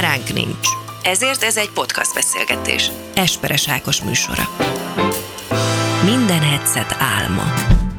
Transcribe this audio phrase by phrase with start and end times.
[0.00, 0.68] Kameránk nincs.
[1.02, 2.90] Ezért ez egy podcast beszélgetés.
[3.14, 4.42] Esperes Ákos műsora.
[6.04, 7.42] Minden headset álma.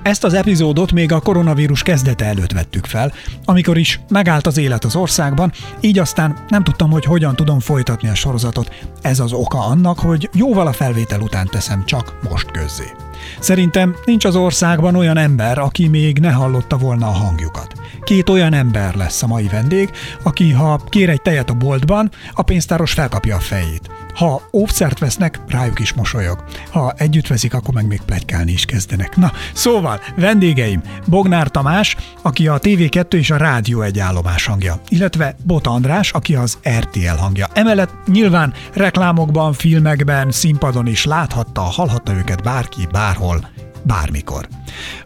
[0.03, 3.13] Ezt az epizódot még a koronavírus kezdete előtt vettük fel,
[3.45, 8.09] amikor is megállt az élet az országban, így aztán nem tudtam, hogy hogyan tudom folytatni
[8.09, 8.73] a sorozatot.
[9.01, 13.08] Ez az oka annak, hogy jóval a felvétel után teszem csak most közzé.
[13.39, 17.73] Szerintem nincs az országban olyan ember, aki még ne hallotta volna a hangjukat.
[18.03, 19.89] Két olyan ember lesz a mai vendég,
[20.23, 23.89] aki ha kér egy tejet a boltban, a pénztáros felkapja a fejét.
[24.19, 26.43] Ha óvszert vesznek, rájuk is mosolyog.
[26.71, 29.15] Ha együtt veszik, akkor meg még plegykálni is kezdenek.
[29.15, 35.35] Na, szóval, vendégeim, Bognár Tamás, aki a TV2 és a Rádió egy állomás hangja, illetve
[35.43, 37.47] Bota András, aki az RTL hangja.
[37.53, 43.49] Emellett nyilván reklámokban, filmekben, színpadon is láthatta, hallhatta őket bárki, bárhol
[43.83, 44.47] bármikor.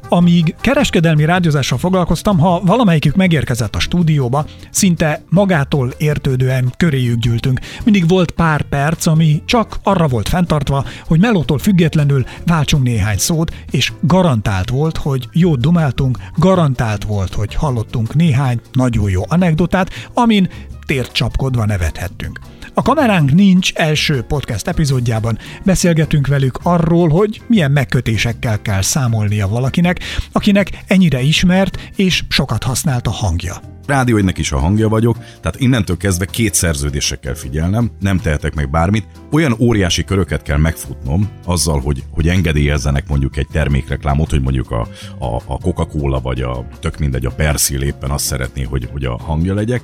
[0.09, 7.59] Amíg kereskedelmi rádiózással foglalkoztam, ha valamelyikük megérkezett a stúdióba, szinte magától értődően köréjük gyűltünk.
[7.83, 13.55] Mindig volt pár perc, ami csak arra volt fenntartva, hogy melótól függetlenül váltsunk néhány szót,
[13.71, 20.49] és garantált volt, hogy jót dumáltunk, garantált volt, hogy hallottunk néhány nagyon jó anekdotát, amin
[20.85, 22.39] tért csapkodva nevethettünk.
[22.75, 25.37] A kameránk nincs első podcast epizódjában.
[25.65, 29.99] Beszélgetünk velük arról, hogy milyen megkötésekkel kell számolnia valakinek,
[30.31, 33.55] akinek ennyire ismert és sokat használt a hangja.
[33.85, 38.53] Rádió egynek is a hangja vagyok, tehát innentől kezdve két szerződésre kell figyelnem, nem tehetek
[38.53, 39.05] meg bármit.
[39.31, 44.87] Olyan óriási köröket kell megfutnom azzal, hogy, hogy engedélyezzenek mondjuk egy termékreklámot, hogy mondjuk a,
[45.19, 49.17] a, a Coca-Cola vagy a tök mindegy, a Persil éppen azt szeretné, hogy, hogy a
[49.17, 49.81] hangja legyek,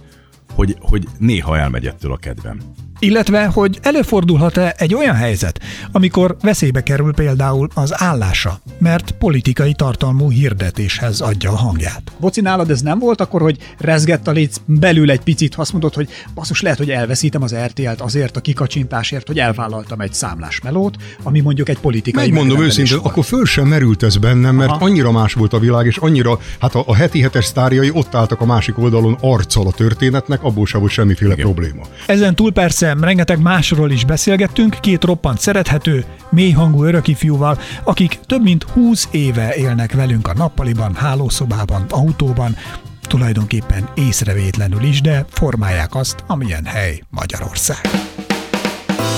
[0.60, 2.60] hogy, hogy néha elmegy ettől a kedvem.
[3.02, 5.60] Illetve, hogy előfordulhat-e egy olyan helyzet,
[5.92, 12.02] amikor veszélybe kerül például az állása, mert politikai tartalmú hirdetéshez adja a hangját.
[12.20, 15.72] Boci, nálad ez nem volt akkor, hogy rezgett a léc belül egy picit, ha azt
[15.72, 20.62] mondod, hogy basszus, lehet, hogy elveszítem az RTL-t azért a kikacsintásért, hogy elvállaltam egy számlás
[20.62, 23.12] melót, ami mondjuk egy politikai Megmondom őszintén, volt.
[23.12, 24.86] akkor föl sem merült ez bennem, mert Aha.
[24.86, 28.42] annyira más volt a világ, és annyira, hát a, a heti hetes sztárjai ott álltak
[28.42, 31.46] a másik oldalon arccal a történetnek, abból sem volt semmiféle Igen.
[31.46, 31.82] probléma.
[32.06, 38.64] Ezen túl persze rengeteg másról is beszélgettünk, két roppant szerethető, mélyhangú örökifjúval, akik több mint
[38.64, 42.56] 20 éve élnek velünk a nappaliban, hálószobában, autóban,
[43.02, 47.90] tulajdonképpen észrevétlenül is, de formálják azt, amilyen hely Magyarország.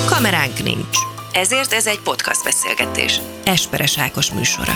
[0.06, 0.98] Kameránk nincs.
[1.34, 3.20] Ezért ez egy podcast beszélgetés.
[3.46, 4.74] Esperes Ákos műsora.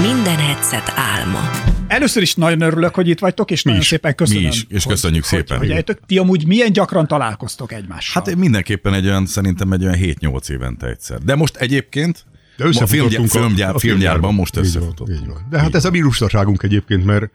[0.00, 1.77] Minden headset álma.
[1.88, 4.42] Először is nagyon örülök, hogy itt vagytok, és nagyon is, szépen köszönöm.
[4.42, 5.58] mi is, és hogy, köszönjük hogy, szépen.
[5.58, 8.22] Hogy, hogy ti amúgy milyen gyakran találkoztok egymással?
[8.24, 11.18] Hát mindenképpen egy olyan, szerintem egy olyan 7-8 évente egyszer.
[11.18, 12.24] De most egyébként
[12.56, 15.20] De a filmgyár, filmgyár, a filmgyárban most Így van, összefutottunk.
[15.20, 15.46] így van.
[15.50, 17.30] De hát ez a mi lustaságunk egyébként, mert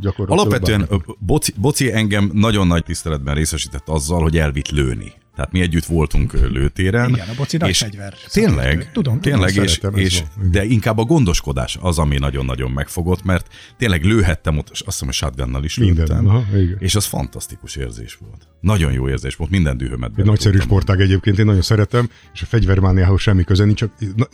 [0.00, 0.52] gyakorlatilag...
[0.52, 5.12] Alapvetően Boci, Boci engem nagyon nagy tiszteletben részesített azzal, hogy elvitt lőni.
[5.36, 7.08] Tehát mi együtt voltunk lőtéren.
[7.08, 8.90] Igen, a Boci és fegyver Tényleg.
[8.92, 14.04] Tudom, tényleg, tudom, és, és, de inkább a gondoskodás az, ami nagyon-nagyon megfogott, mert tényleg
[14.04, 16.76] lőhettem ott, és azt hiszem, hogy shotgunnal is Minden, lőttem, aha, igen.
[16.78, 18.48] és az fantasztikus érzés volt.
[18.60, 22.46] Nagyon jó érzés volt, minden dühömet Egy nagyszerű sportág egyébként, én nagyon szeretem, és a
[22.46, 23.90] fegyvermániához semmi köze nincs, csak,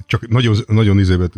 [0.06, 1.32] csak nagyon, nagyon izébet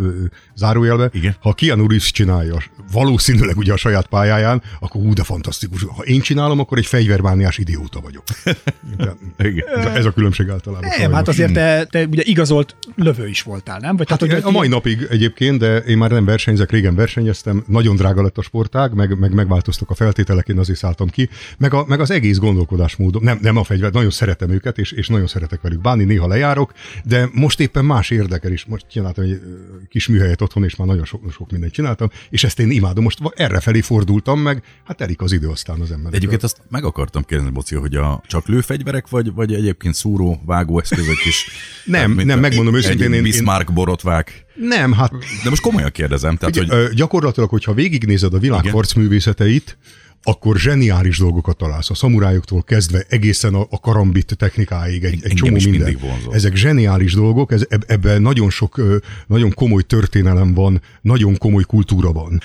[0.54, 1.10] zárójelbe.
[1.12, 1.36] Igen.
[1.40, 2.62] Ha Keanu Reeves csinálja,
[2.92, 5.82] valószínűleg ugye a saját pályáján, akkor hú, de fantasztikus.
[5.82, 8.24] Ha én csinálom, akkor egy fegyvermániás idióta vagyok.
[9.56, 9.96] Igen.
[9.96, 10.88] Ez a különbség általában.
[10.88, 11.14] nem, sajnos.
[11.14, 13.96] hát azért te, te ugye igazolt lövő is voltál, nem?
[13.96, 17.64] Vagy Hát tehát, hogy a mai napig egyébként, de én már nem versenyzek, régen versenyeztem,
[17.66, 21.74] nagyon drága lett a sportág, meg, meg megváltoztak a feltételek, én azért szálltam ki, meg,
[21.74, 25.26] a, meg az egész gondolkodásmódom, nem, nem a fegyver, nagyon szeretem őket, és, és nagyon
[25.26, 26.72] szeretek velük bánni, néha lejárok,
[27.04, 28.64] de most éppen más érdekel is.
[28.64, 29.40] Most csináltam egy
[29.88, 33.02] kis műhelyet otthon, és már nagyon sok, sok mindent csináltam, és ezt én imádom.
[33.04, 36.14] Most erre felé fordultam meg, hát telik az idő aztán az ember.
[36.14, 40.78] Egyébként azt meg akartam kérdezni, Boci, hogy a csak lőfegyverek, vagy, vagy egyébként szúró, vágó
[40.80, 41.46] eszközök is?
[41.84, 44.44] Nem, mint nem, megmondom őszintén, egy Bismarck borotvák.
[44.54, 45.10] Nem, hát
[45.42, 49.76] De most komolyan kérdezem, tehát, Ugye, hogy gyakorlatilag, hogyha végignézed a világ harcművészeteit,
[50.22, 51.90] akkor zseniális dolgokat találsz.
[51.90, 55.98] A szamurájoktól kezdve egészen a, a karambit technikáig egy, egy csomó minden.
[56.30, 58.80] Ezek zseniális dolgok, ez, eb- ebben nagyon sok,
[59.26, 62.40] nagyon komoly történelem van, nagyon komoly kultúra van.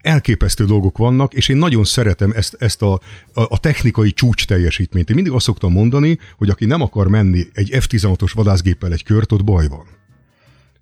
[0.00, 3.00] Elképesztő dolgok vannak, és én nagyon szeretem ezt, ezt a, a,
[3.32, 5.08] a technikai csúcs teljesítményt.
[5.08, 9.32] Én mindig azt szoktam mondani, hogy aki nem akar menni egy F-16-os vadászgéppel egy kört,
[9.32, 9.86] ott baj van.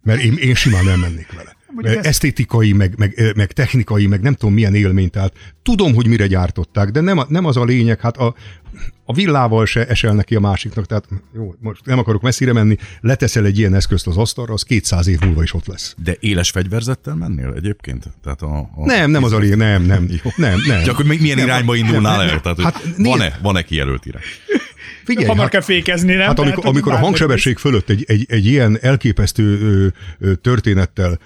[0.03, 1.56] Mert én, én simán elmennék vele.
[1.69, 5.11] Mondjuk esztétikai, meg, meg, meg technikai, meg nem tudom milyen élmény.
[5.11, 5.33] Tehát
[5.63, 8.35] tudom, hogy mire gyártották, de nem, nem az a lényeg, hát a,
[9.05, 13.45] a villával se esel neki a másiknak, tehát jó, most nem akarok messzire menni, leteszel
[13.45, 15.95] egy ilyen eszközt az asztalra, az 200 év múlva is ott lesz.
[16.03, 18.05] De éles fegyverzettel mennél egyébként?
[18.23, 18.85] Tehát a, a...
[18.85, 20.31] Nem, nem az a lényeg, nem, nem, Jó.
[20.37, 20.83] nem, nem.
[20.83, 22.41] Csak hogy milyen Nem, irányba indulnál nem, el?
[22.41, 24.23] Tehát, Hát van-e, van-e kijelölt irány?
[25.05, 26.27] Figyelj, Hamar hát, kell fékezni, nem?
[26.27, 29.87] Hát amikor, amikor a hangsebesség fölött egy, egy, egy ilyen elképesztő ö,
[30.19, 31.19] ö, történettel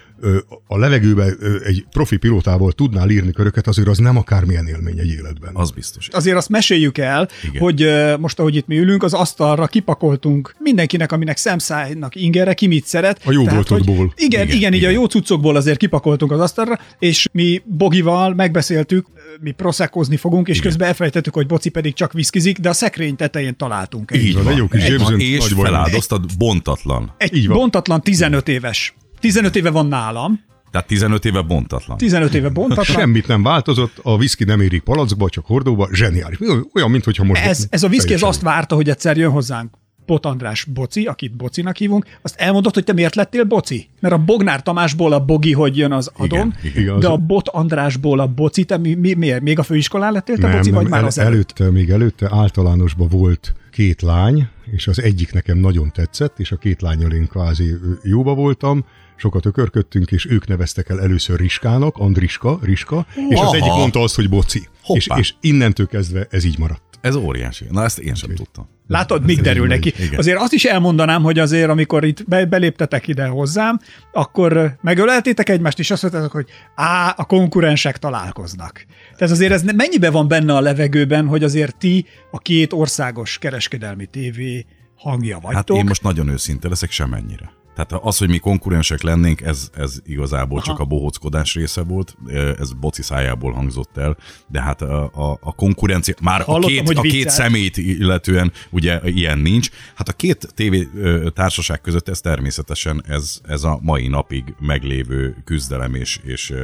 [0.67, 1.25] a levegőbe
[1.65, 5.51] egy profi pilótával tudnál írni köröket, azért az nem akármilyen élmény egy életben.
[5.55, 6.09] Az biztos.
[6.09, 7.63] azért azt meséljük el, Igen.
[7.63, 7.87] Hogy
[8.19, 13.21] most, ahogy itt mi ülünk, az asztalra kipakoltunk mindenkinek, aminek szemszájnak ingere, ki mit szeret.
[13.25, 13.87] A jó Tehát, hogy-.
[13.89, 15.01] Igen, igen, Igen, igen, így a igen.
[15.01, 19.07] jó cuccokból azért kipakoltunk az asztalra, és mi Bogival megbeszéltük,
[19.41, 20.69] mi proszekozni fogunk, és Igen.
[20.69, 24.43] közben elfelejtettük, hogy Boci pedig csak viszkizik, de a szekrény tetején találtunk egy, Így van,
[24.45, 24.53] van.
[24.53, 27.15] egy jó kis Egy van, Jameson és feláldoztad bontatlan.
[27.17, 27.57] egy Így van.
[27.57, 28.95] bontatlan 15 éves.
[29.21, 30.41] 15 éve van nálam,
[30.71, 31.97] Tehát 15 éve bontatlan.
[31.97, 32.85] 15 éve bontatlan.
[32.85, 36.39] Semmit nem változott, a whisky nem érik palackba, csak hordóba, zseniális.
[36.75, 37.45] Olyan, mintha most...
[37.45, 41.37] Ez, ez a ez teljesen- azt várta, hogy egyszer jön hozzánk Pot András Boci, akit
[41.37, 43.89] Bocinak hívunk, azt elmondott, hogy te miért lettél Boci?
[44.01, 46.99] Mert a Bognár Tamásból a Bogi, hogy jön az adom, Igen, igen.
[47.01, 49.41] de a Bot Andrásból a Boci, te mi, mi, miért?
[49.41, 51.33] Még a főiskolán lettél te nem, Boci, nem, vagy már el, az előtt?
[51.33, 56.57] előtte, még előtte általánosban volt két lány, és az egyik nekem nagyon tetszett, és a
[56.57, 58.85] két lányjal én kvázi jóba voltam,
[59.21, 63.55] sokat ökörködtünk, és ők neveztek el először Riskának, Andriska, Riska, és az Aha.
[63.55, 64.59] egyik mondta azt, hogy Boci.
[64.59, 65.21] És, Hoppá.
[65.21, 66.83] és innentől kezdve ez így maradt.
[67.01, 67.65] Ez óriási.
[67.71, 68.69] Na ezt én sem tudtam.
[68.87, 69.95] Látod, mit Ez derül neki.
[69.99, 70.19] igen.
[70.19, 73.81] Azért azt is elmondanám, hogy azért, amikor itt be, beléptetek ide hozzám,
[74.13, 78.87] akkor megöleltétek egymást, és azt mondtátok, hogy á, a konkurensek találkoznak.
[79.17, 84.07] Tehát azért ez mennyibe van benne a levegőben, hogy azért ti a két országos kereskedelmi
[84.07, 85.55] tévé hangja vagytok.
[85.55, 87.51] Hát én most nagyon őszinte leszek, semennyire.
[87.75, 90.67] Tehát az, hogy mi konkurensek lennénk, ez, ez igazából Aha.
[90.67, 92.17] csak a bohóckodás része volt,
[92.59, 94.17] ez boci szájából hangzott el,
[94.49, 99.39] de hát a, a, a konkurencia, már a két, a két szemét illetően ugye ilyen
[99.39, 99.71] nincs.
[99.95, 105.37] Hát a két tévé ö, társaság között ez természetesen ez, ez a mai napig meglévő
[105.45, 106.55] küzdelem és, és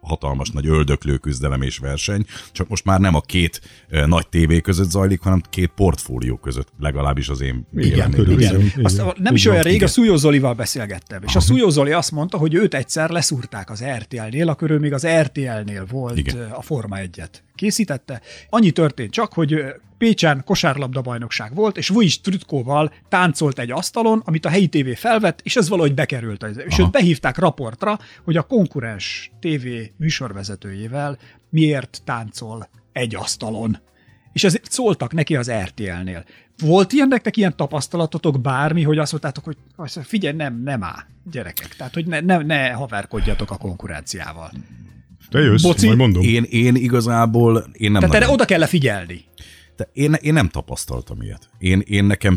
[0.00, 3.60] hatalmas nagy öldöklő küzdelem és verseny, csak most már nem a két
[4.06, 8.10] nagy tévé között zajlik, hanem két portfólió között, legalábbis az én véleményem.
[8.10, 8.60] körülbelül.
[8.60, 8.60] Igen.
[8.60, 9.14] Igen, Azt, igen.
[9.16, 9.88] nem is olyan rég, igen.
[9.88, 13.84] a Szújó Zolival beszélgettem, és a Szújó Zoli azt mondta, hogy őt egyszer leszúrták az
[13.84, 16.50] RTL-nél, akkor ő még az RTL-nél volt Igen.
[16.50, 17.28] a Forma 1-et.
[17.54, 18.20] Készítette.
[18.48, 19.64] Annyi történt csak, hogy
[19.98, 25.40] Pécsen kosárlabda bajnokság volt, és Vujic Trütkóval táncolt egy asztalon, amit a helyi tévé felvett,
[25.42, 26.42] és ez valahogy bekerült.
[26.42, 26.82] És Aha.
[26.82, 31.18] őt behívták raportra, hogy a konkurens tévé műsorvezetőjével
[31.50, 33.78] miért táncol egy asztalon.
[34.32, 36.24] És ezért szóltak neki az RTL-nél.
[36.60, 41.02] Volt ilyen nektek ilyen tapasztalatotok bármi, hogy azt mondtátok, hogy azt figyelj, nem, nem áll,
[41.30, 41.76] gyerekek.
[41.76, 44.50] Tehát, hogy ne, ne, ne haverkodjatok a konkurenciával.
[45.30, 46.22] Te jössz, Boci, majd mondom.
[46.22, 49.24] Én, én igazából, én nem Tehát erre oda kell figyelni.
[49.76, 51.50] te, én, én nem tapasztaltam ilyet.
[51.58, 52.36] Én, én nekem,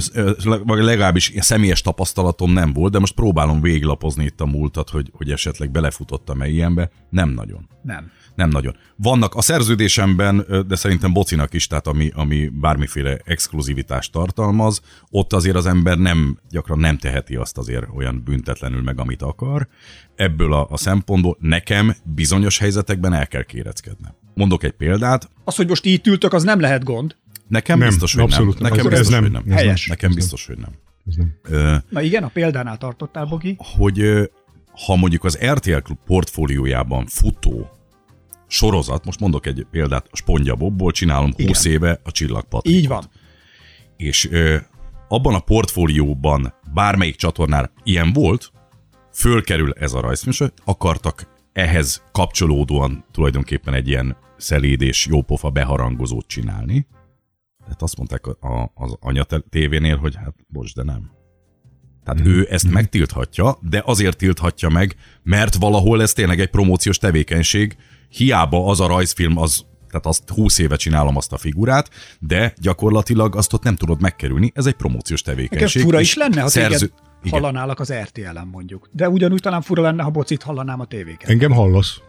[0.64, 5.32] vagy legalábbis személyes tapasztalatom nem volt, de most próbálom véglapozni itt a múltat, hogy, hogy
[5.32, 6.90] esetleg belefutottam-e ilyenbe.
[7.10, 7.70] Nem nagyon.
[7.82, 8.12] Nem.
[8.36, 8.76] Nem nagyon.
[8.96, 15.56] Vannak a szerződésemben, de szerintem Bocinak is, tehát ami, ami bármiféle exkluzivitást tartalmaz, ott azért
[15.56, 19.68] az ember nem, gyakran nem teheti azt azért olyan büntetlenül meg, amit akar.
[20.16, 24.16] Ebből a, a szempontból nekem bizonyos helyzetekben el kell kéreckednem.
[24.34, 27.16] Mondok egy példát, Az, hogy most itt ültök, az nem lehet gond.
[27.48, 28.72] Nekem Nem, biztos, hogy abszolút nem.
[28.72, 29.22] Nekem Ez biztos, nem.
[29.22, 29.42] hogy nem.
[29.42, 29.58] Ez nem.
[29.58, 29.88] Helyes.
[29.88, 30.72] Nekem Ez biztos, hogy nem.
[31.08, 31.84] Ez nem.
[31.90, 33.56] Na igen, a példánál tartottál, Bogi.
[33.58, 34.02] hogy
[34.86, 37.70] ha mondjuk az RTL Klub portfóliójában futó
[38.54, 41.78] sorozat, most mondok egy példát, a Spondja Bobból csinálom 20 Igen.
[41.78, 42.82] éve a Csillagpatrikot.
[42.82, 43.10] Így van.
[43.98, 44.58] És ö,
[45.08, 48.52] abban a portfólióban bármelyik csatornál ilyen volt,
[49.14, 56.88] fölkerül ez a rajzműsor, akartak ehhez kapcsolódóan tulajdonképpen egy ilyen szeléd és jópofa beharangozót csinálni.
[57.64, 61.12] Tehát azt mondták a, az anya tévénél, hogy hát bocs, de nem.
[62.04, 62.32] Tehát mm.
[62.32, 67.76] ő ezt megtilthatja, de azért tilthatja meg, mert valahol ez tényleg egy promóciós tevékenység.
[68.14, 71.90] Hiába az a rajzfilm, az, tehát azt 20 éve csinálom azt a figurát,
[72.20, 74.52] de gyakorlatilag azt ott nem tudod megkerülni.
[74.56, 75.82] Ez egy promóciós tevékenység.
[75.82, 76.78] fura és is lenne, ha szerző...
[76.78, 77.40] téged Igen.
[77.40, 78.90] hallanálak az RTL-en mondjuk.
[78.92, 81.30] De ugyanúgy talán fura lenne, ha Bocit hallanám a tévéken.
[81.30, 82.02] Engem hallasz.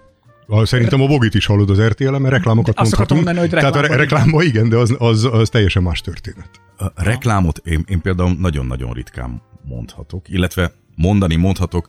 [0.62, 3.24] Szerintem a Bogit is hallod az RTL-en, mert reklámokat Azt mondhatunk.
[3.24, 6.48] mondani, hogy Tehát a igen, de az, az, az teljesen más történet.
[6.76, 11.88] A reklámot én, én például nagyon-nagyon ritkán mondhatok, illetve mondani mondhatok,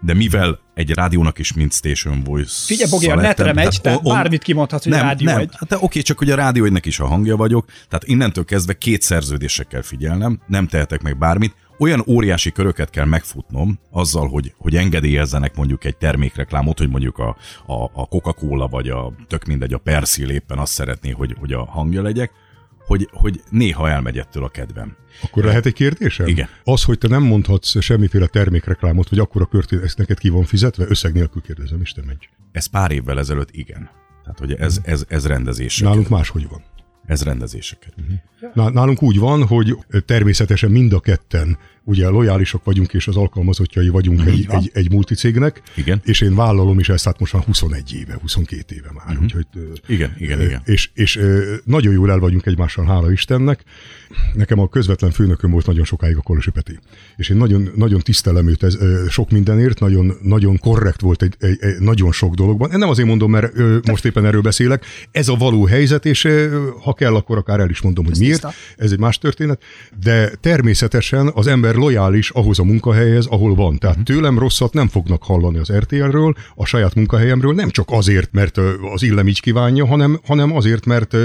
[0.00, 4.42] de mivel egy rádiónak is mint Station Voice Figyelj, Bogi, a netre megy, tehát bármit
[4.42, 5.38] kimondhatsz, hogy nem, Rádió nem.
[5.38, 5.50] egy.
[5.52, 8.78] Hát de oké, csak hogy a rádió egynek is a hangja vagyok, tehát innentől kezdve
[8.78, 11.54] két szerződésekkel figyelnem, nem tehetek meg bármit.
[11.78, 17.36] olyan óriási köröket kell megfutnom azzal, hogy, hogy engedélyezzenek mondjuk egy termékreklámot, hogy mondjuk a,
[17.66, 21.64] a, a Coca-Cola vagy a tök mindegy, a Persil éppen azt szeretné, hogy, hogy a
[21.64, 22.30] hangja legyek,
[22.86, 24.96] hogy, hogy néha elmegy ettől a kedvem.
[25.22, 26.26] Akkor lehet egy kérdésem?
[26.26, 26.48] Igen.
[26.64, 30.44] Az, hogy te nem mondhatsz semmiféle termékreklámot, vagy akkor a kört, ezt neked ki van
[30.44, 32.18] fizetve, összeg nélkül kérdezem, Isten menj.
[32.52, 33.90] Ez pár évvel ezelőtt igen.
[34.22, 35.88] Tehát, hogy ez, ez, ez rendezések.
[35.88, 36.62] Nálunk máshogy van.
[37.06, 37.94] Ez rendezéseket.
[38.54, 43.88] Ná- Nálunk úgy van, hogy természetesen mind a ketten ugye lojálisak vagyunk, és az alkalmazottjai
[43.88, 46.00] vagyunk egy, egy, egy multicégnek, Igen.
[46.04, 49.22] és én vállalom is ezt, hát most már 21 éve, 22 éve már, uh-huh.
[49.22, 49.46] úgyhogy...
[49.86, 50.62] Igen, igen, igen.
[50.64, 51.20] És, és
[51.64, 53.62] nagyon jól el vagyunk egymással, hála Istennek.
[54.34, 56.78] Nekem a közvetlen főnököm volt nagyon sokáig a Kolosi Peti.
[57.16, 58.78] És én nagyon, nagyon tisztelem őt ez,
[59.08, 62.70] sok mindenért, nagyon, nagyon korrekt volt egy, egy, egy, nagyon sok dologban.
[62.78, 63.52] Nem azért mondom, mert
[63.86, 64.84] most éppen erről beszélek.
[65.10, 66.28] Ez a való helyzet, és
[66.82, 68.40] ha kell, akkor akár el is mondom, hogy miért.
[68.40, 68.56] tiszta.
[68.76, 69.62] Ez egy más történet.
[70.02, 73.78] De természetesen az ember lojális ahhoz a munkahelyhez, ahol van.
[73.78, 78.58] Tehát tőlem rosszat nem fognak hallani az RTL-ről, a saját munkahelyemről, nem csak azért, mert
[78.94, 81.16] az illem így kívánja, hanem, hanem azért, mert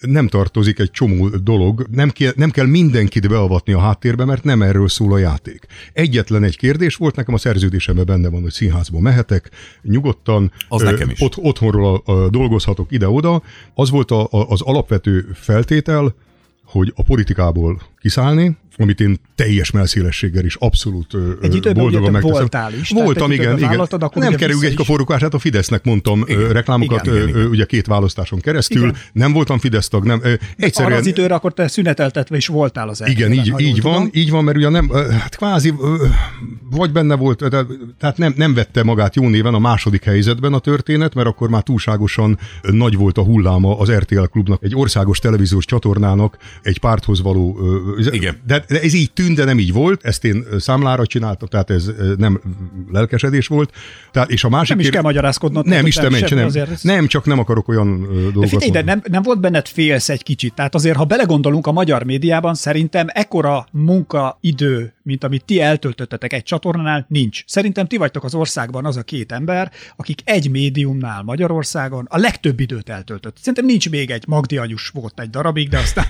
[0.00, 4.62] nem tartozik egy csomó dolog, nem kell, nem kell mindenkit beavatni a háttérbe, mert nem
[4.62, 5.66] erről szól a játék.
[5.92, 9.50] Egyetlen egy kérdés volt, nekem a szerződésemben benne van, hogy színházba mehetek,
[9.82, 10.52] nyugodtan.
[10.68, 11.20] Az ö, nekem is.
[11.20, 13.42] Ott, otthonról a, a, dolgozhatok ide-oda.
[13.74, 16.14] Az volt a, a, az alapvető feltétel,
[16.64, 22.38] hogy a politikából kiszállni, amit én teljes melszélességgel is abszolút Egy boldogan megteszem.
[22.38, 23.80] voltál is, Voltam, egy igen, igen.
[23.80, 27.86] akkor Nem kerül egy kaforukás, hát a Fidesznek mondtam igen, reklámokat Igen, igen, ugye két
[27.86, 28.82] választáson keresztül.
[28.82, 28.96] Igen.
[29.12, 30.20] Nem voltam Fidesz tag, nem.
[30.22, 33.92] ö, Arra Egyszerűen, az időre akkor te szüneteltetve is voltál az igen, így, így van,
[33.94, 34.10] tudom.
[34.12, 35.74] így van, mert ugye nem, hát kvázi,
[36.70, 37.44] vagy benne volt,
[37.98, 41.62] tehát nem, nem vette magát jó néven a második helyzetben a történet, mert akkor már
[41.62, 47.58] túlságosan nagy volt a hulláma az RTL klubnak, egy országos televíziós csatornának, egy párthoz való,
[48.10, 48.36] Igen.
[48.46, 51.90] de, de ez így tűnt, de nem így volt, ezt én számlára csináltam, tehát ez
[52.16, 52.40] nem
[52.92, 53.72] lelkesedés volt.
[54.12, 55.66] Tehát, és a másik Nem is kér- kell magyarázkodnod.
[55.66, 58.00] Nem, Isten semmi, ments, nem, azért nem, csak nem akarok olyan
[58.34, 60.54] De figyelj, de nem, nem volt benned félsz egy kicsit.
[60.54, 66.42] Tehát azért, ha belegondolunk a magyar médiában, szerintem ekkora munkaidő, mint amit ti eltöltöttetek egy
[66.42, 67.44] csatornánál, nincs.
[67.46, 72.60] Szerintem ti vagytok az országban az a két ember, akik egy médiumnál Magyarországon a legtöbb
[72.60, 73.36] időt eltöltött.
[73.38, 76.06] Szerintem nincs még egy Magdi anyus volt egy darabig, de aztán...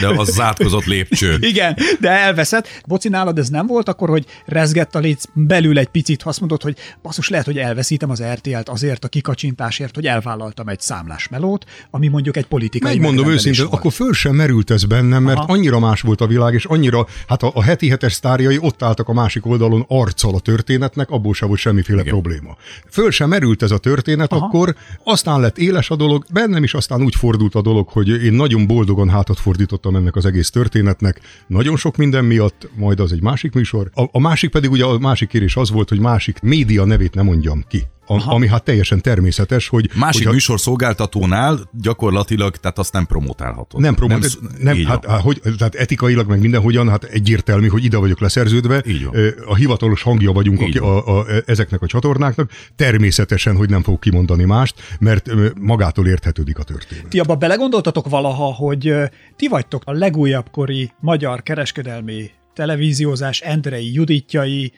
[0.00, 1.36] De az zátkozott lépcső.
[1.52, 2.68] Igen, de elveszett.
[2.86, 6.40] Boci, nálad ez nem volt akkor, hogy rezgett a léc belül egy picit, ha azt
[6.40, 11.28] mondod, hogy basszus, lehet, hogy elveszítem az RTL-t azért a kikacsintásért, hogy elvállaltam egy számlás
[11.28, 13.78] melót, ami mondjuk egy politikai Megmondom őszintén, volt.
[13.78, 15.52] akkor föl sem merült ez bennem, mert Aha.
[15.52, 19.08] annyira más volt a világ, és annyira, hát a, a heti hetes sztárjai ott álltak
[19.08, 22.12] a másik oldalon arccal a történetnek, abból sem volt semmiféle Igen.
[22.12, 22.56] probléma.
[22.90, 24.46] Föl sem merült ez a történet, Aha.
[24.46, 28.32] akkor aztán lett éles a dolog, bennem is aztán úgy fordult a dolog, hogy én
[28.32, 33.22] nagyon boldogan hátat fordítottam ennek az egész történetnek, nagyon sok minden miatt, majd az egy
[33.22, 33.90] másik műsor.
[33.94, 37.24] A, a másik pedig ugye a másik kérés az volt, hogy másik média nevét nem
[37.24, 37.82] mondjam ki.
[38.06, 39.90] A, ami hát teljesen természetes, hogy...
[39.94, 43.80] Másik hogyha- műsor szolgáltatónál gyakorlatilag, tehát azt nem promotálhatod.
[43.80, 47.96] Nem promot, nem, nem hát, hát, hogy, tehát etikailag meg mindenhogyan, hát egyértelmű, hogy ide
[47.96, 48.82] vagyok leszerződve.
[48.86, 49.34] Így van.
[49.46, 52.50] A hivatalos hangja vagyunk Így a, a, ezeknek a csatornáknak.
[52.76, 55.30] Természetesen, hogy nem fogok kimondani mást, mert
[55.60, 57.08] magától érthetődik a történet.
[57.08, 58.94] Ti abba belegondoltatok valaha, hogy
[59.36, 64.72] ti vagytok a legújabb kori magyar kereskedelmi televíziózás Endrei Juditjai,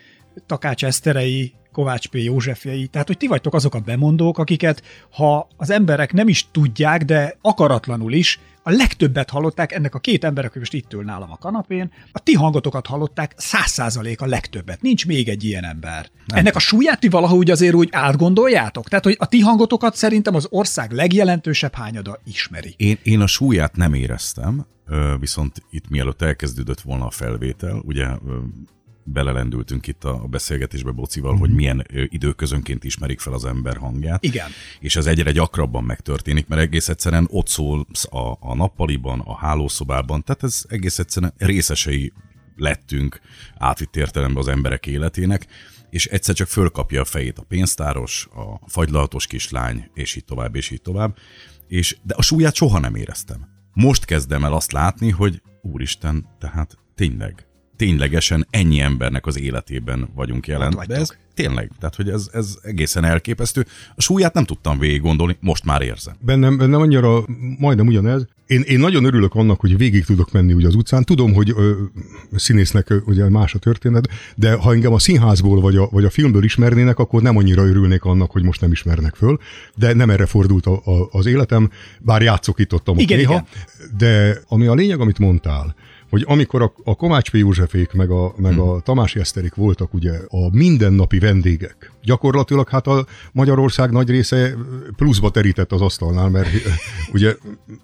[0.46, 2.14] Takács Eszterei, Kovács P.
[2.14, 2.86] Józsefjei.
[2.86, 7.38] Tehát, hogy ti vagytok azok a bemondók, akiket, ha az emberek nem is tudják, de
[7.40, 11.36] akaratlanul is, a legtöbbet hallották ennek a két emberek, aki most itt ül nálam a
[11.36, 14.82] kanapén, a ti hangotokat hallották száz százalék a legtöbbet.
[14.82, 16.10] Nincs még egy ilyen ember.
[16.26, 16.38] Nem.
[16.38, 18.88] Ennek a súlyát ti valahogy azért úgy átgondoljátok?
[18.88, 22.74] Tehát, hogy a ti hangotokat szerintem az ország legjelentősebb hányada ismeri.
[22.76, 24.66] Én, én a súlyát nem éreztem,
[25.20, 28.06] viszont itt mielőtt elkezdődött volna a felvétel, ugye
[29.04, 31.40] belelendültünk itt a beszélgetésbe Bocival, Mhm.
[31.40, 34.24] hogy milyen ö, időközönként ismerik fel az ember hangját.
[34.24, 34.50] Igen.
[34.80, 40.22] És ez egyre gyakrabban megtörténik, mert egész egyszerűen ott szól a, a nappaliban, a hálószobában,
[40.22, 42.12] tehát ez egész egyszerűen részesei
[42.56, 43.20] lettünk
[43.56, 45.46] átvitt értelemben az emberek életének,
[45.90, 50.70] és egyszer csak fölkapja a fejét a pénztáros, a fagylaltos kislány, és így tovább, és
[50.70, 51.16] így tovább.
[51.68, 53.48] És, de a súlyát soha nem éreztem.
[53.72, 57.46] Most kezdem el azt látni, hogy úristen, tehát tényleg,
[57.76, 60.78] ténylegesen ennyi embernek az életében vagyunk jelen.
[60.86, 63.66] De ez tényleg, tehát hogy ez, ez egészen elképesztő.
[63.94, 66.14] A súlyát nem tudtam végig gondolni, most már érzem.
[66.20, 67.24] Bennem, bennem annyira
[67.58, 68.26] majdnem ugyanez.
[68.46, 71.04] Én, én nagyon örülök annak, hogy végig tudok menni ugye az utcán.
[71.04, 71.72] Tudom, hogy ö,
[72.34, 76.10] színésznek ö, ugye más a történet, de ha engem a színházból vagy a, vagy a
[76.10, 79.38] filmből ismernének, akkor nem annyira örülnék annak, hogy most nem ismernek föl.
[79.74, 83.32] De nem erre fordult a, a, az életem, bár játszok itt ott, ott Igen, néha.
[83.32, 83.46] igen.
[83.98, 85.74] De ami a lényeg, amit mondtál,
[86.10, 87.34] hogy amikor a, a Komács P.
[87.34, 93.06] Józsefék meg a, meg a Tamási Eszterik voltak ugye a mindennapi vendégek, gyakorlatilag hát a
[93.32, 94.54] Magyarország nagy része
[94.96, 96.48] pluszba terített az asztalnál, mert
[97.12, 97.34] ugye,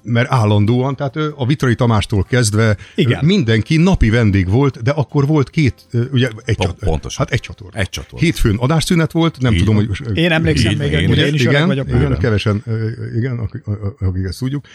[0.03, 3.25] mert állandóan, tehát a Vitrai Tamástól kezdve Igen.
[3.25, 7.25] mindenki napi vendég volt, de akkor volt két, ugye egy, Po- csat, pontosan.
[7.25, 7.79] hát egy csatorna.
[7.81, 8.19] Egy csatorna.
[8.25, 9.87] Hétfőn adásszünet volt, nem Így tudom, van.
[10.05, 10.17] hogy...
[10.17, 11.41] Én emlékszem még, én én, én, is.
[11.43, 11.89] igen, vagyok.
[11.89, 12.63] igen, kevesen,
[13.17, 13.63] igen, akik,
[14.25, 14.67] ezt tudjuk.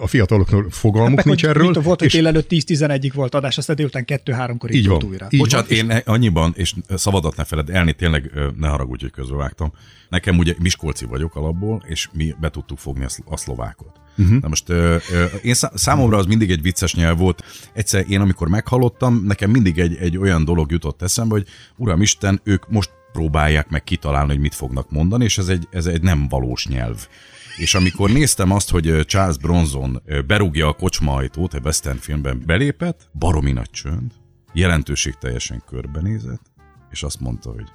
[0.00, 1.66] A fiataloknak fogalmuk Meg, nincs hogy erről.
[1.66, 5.10] tudom, volt, hogy és- délelőtt 10-11-ig volt adás, aztán délután 2-3-kor Így volt van.
[5.10, 5.26] újra.
[5.30, 9.12] Így Bocsánat, van, én annyiban, és szavadat ne feled, elni tényleg ö, ne haragudj, hogy
[9.12, 9.72] közbevágtam.
[10.08, 14.00] Nekem ugye Miskolci vagyok alapból, és mi be tudtuk fogni a, szl- a szlovákot.
[14.18, 14.40] Uh-huh.
[14.40, 17.44] Na most ö, ö, én szá- számomra az mindig egy vicces nyelv volt.
[17.72, 21.46] Egyszer én, amikor meghallottam, nekem mindig egy, egy olyan dolog jutott eszembe, hogy
[21.76, 25.86] Uram Isten, ők most próbálják meg kitalálni, hogy mit fognak mondani, és ez egy, ez
[25.86, 27.08] egy nem valós nyelv.
[27.56, 33.10] És amikor néztem azt, hogy Charles Bronson berúgja a kocsma ajtót, egy western filmben belépett,
[33.18, 34.12] baromi nagy csönd,
[34.52, 36.42] jelentőség teljesen körbenézett,
[36.90, 37.66] és azt mondta, hogy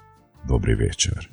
[0.46, 1.28] Dobri Vécser.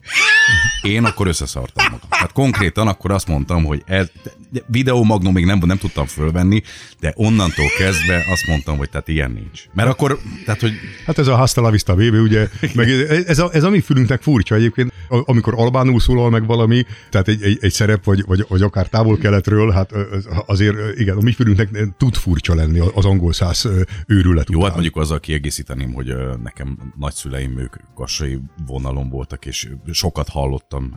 [0.81, 2.09] Én akkor összeszartam magam.
[2.09, 4.11] Tehát konkrétan akkor azt mondtam, hogy ez,
[4.49, 6.61] de videó magnum még nem, nem tudtam fölvenni,
[6.99, 9.63] de onnantól kezdve azt mondtam, hogy tehát ilyen nincs.
[9.73, 10.73] Mert akkor, tehát hogy
[11.05, 12.89] Hát ez a Hasta la Vista baby, ugye, meg
[13.27, 14.93] ez a, ez a mi fülünknek furcsa egyébként,
[15.25, 19.71] amikor albánul szólal meg valami, tehát egy, egy, egy szerep, vagy, vagy, vagy akár távol-keletről,
[19.71, 23.67] hát az- azért igen, a mi fülünknek tud furcsa lenni az angol száz
[24.07, 24.69] őrület Jó, után.
[24.71, 30.95] hát mondjuk azzal kiegészíteném, hogy nekem nagyszüleim ők kassai vonalon voltak, és sokat hallottam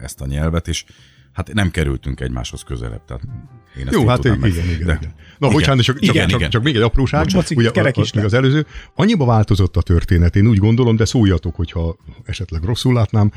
[0.00, 0.84] ezt a nyelvet, és
[1.36, 3.04] hát nem kerültünk egymáshoz közelebb.
[3.04, 3.22] Tehát
[3.78, 5.14] én ezt Jó, hát igen, meg- igen, de- igen.
[5.38, 6.50] Na, bocsánat, csak, Igen, csak, igen.
[6.50, 7.26] csak még egy apróság.
[7.32, 8.66] Bocs, ugye, kerek is még az előző.
[8.94, 13.32] Annyiba változott a történet, én úgy gondolom, de szóljatok, hogyha esetleg rosszul látnám,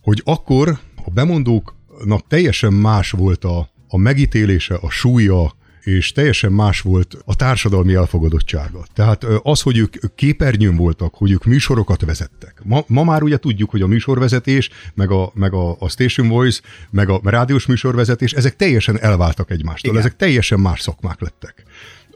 [0.00, 5.52] hogy akkor a bemondóknak teljesen más volt a, a megítélése, a súlya,
[5.84, 8.84] és teljesen más volt a társadalmi elfogadottsága.
[8.94, 12.60] Tehát az, hogy ők képernyőn voltak, hogy ők műsorokat vezettek.
[12.64, 16.60] Ma, ma már ugye tudjuk, hogy a műsorvezetés, meg a, meg a, a Station Voice,
[16.90, 19.90] meg a rádiós műsorvezetés, ezek teljesen elváltak egymástól.
[19.90, 20.02] Igen.
[20.04, 21.64] Ezek teljesen más szakmák lettek.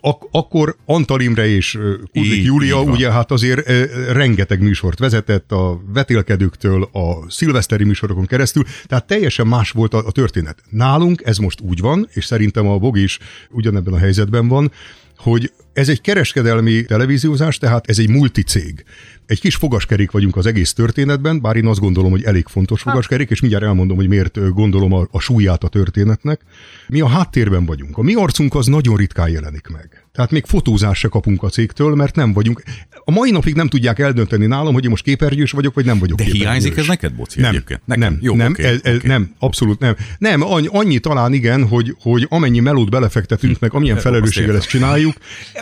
[0.01, 1.79] Ak- akkor Antal Imre és
[2.13, 3.69] Kudlik Júlia ugye hát azért
[4.13, 10.13] rengeteg műsort vezetett a vetélkedőktől a szilveszteri műsorokon keresztül, tehát teljesen más volt a, a
[10.13, 10.63] történet.
[10.71, 13.19] Nálunk ez most úgy van, és szerintem a Bog is
[13.51, 14.73] ugyanebben a helyzetben van,
[15.17, 18.85] hogy ez egy kereskedelmi televíziózás, tehát ez egy multicég.
[19.29, 23.31] Egy kis fogaskerék vagyunk az egész történetben, bár én azt gondolom, hogy elég fontos fogaskerék,
[23.31, 26.41] és mindjárt elmondom, hogy miért gondolom a, a súlyát a történetnek.
[26.89, 27.99] Mi a háttérben vagyunk.
[27.99, 30.03] A mi arcunk az nagyon ritkán jelenik meg.
[30.13, 32.63] Tehát még fotózás se kapunk a cégtől, mert nem vagyunk.
[33.05, 36.19] A mai napig nem tudják eldönteni nálam, hogy én most képernyős vagyok, vagy nem vagyok
[36.19, 36.47] De képernyős.
[36.47, 37.81] hiányzik ez neked, Boci, Nem, egyébként?
[37.85, 38.03] Nekem?
[38.13, 39.07] nem, Jó, nem, oké, ez, ez, oké.
[39.07, 39.97] nem, abszolút nem.
[40.19, 45.15] Nem, annyi, annyi talán igen, hogy, hogy amennyi melót belefektetünk, meg amilyen felelősséggel ezt csináljuk,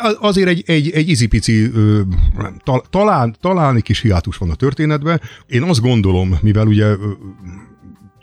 [0.02, 1.70] az- azért egy, egy, egy izipici,
[2.90, 5.21] talán, talán egy kis hiátus van a történetben.
[5.47, 6.95] Én azt gondolom, mivel ugye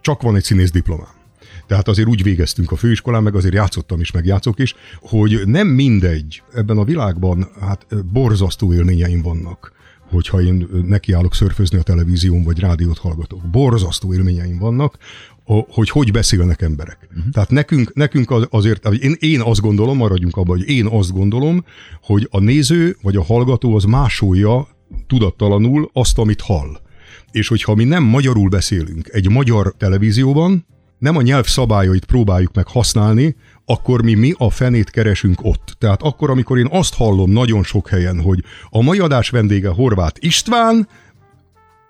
[0.02, 1.22] csak van egy színész diplomám,
[1.68, 5.68] tehát azért úgy végeztünk a főiskolán, meg azért játszottam is, meg játszok is, hogy nem
[5.68, 9.72] mindegy, ebben a világban hát borzasztó élményeim vannak
[10.14, 13.50] hogyha én nekiállok szörfözni a televízión, vagy rádiót hallgatok.
[13.50, 14.98] Borzasztó élményeim vannak,
[15.46, 16.98] hogy hogy beszélnek emberek.
[17.10, 17.32] Uh-huh.
[17.32, 21.66] Tehát nekünk, nekünk az, azért, én, én azt gondolom, maradjunk abban, hogy én azt gondolom,
[22.02, 24.68] hogy a néző vagy a hallgató az másolja
[25.08, 26.82] tudattalanul azt, amit hall.
[27.32, 30.66] És hogyha mi nem magyarul beszélünk egy magyar televízióban,
[31.00, 35.76] nem a nyelv szabályait próbáljuk meg használni, akkor mi mi a fenét keresünk ott.
[35.78, 40.26] Tehát akkor, amikor én azt hallom nagyon sok helyen, hogy a mai adás vendége Horváth
[40.26, 40.88] István,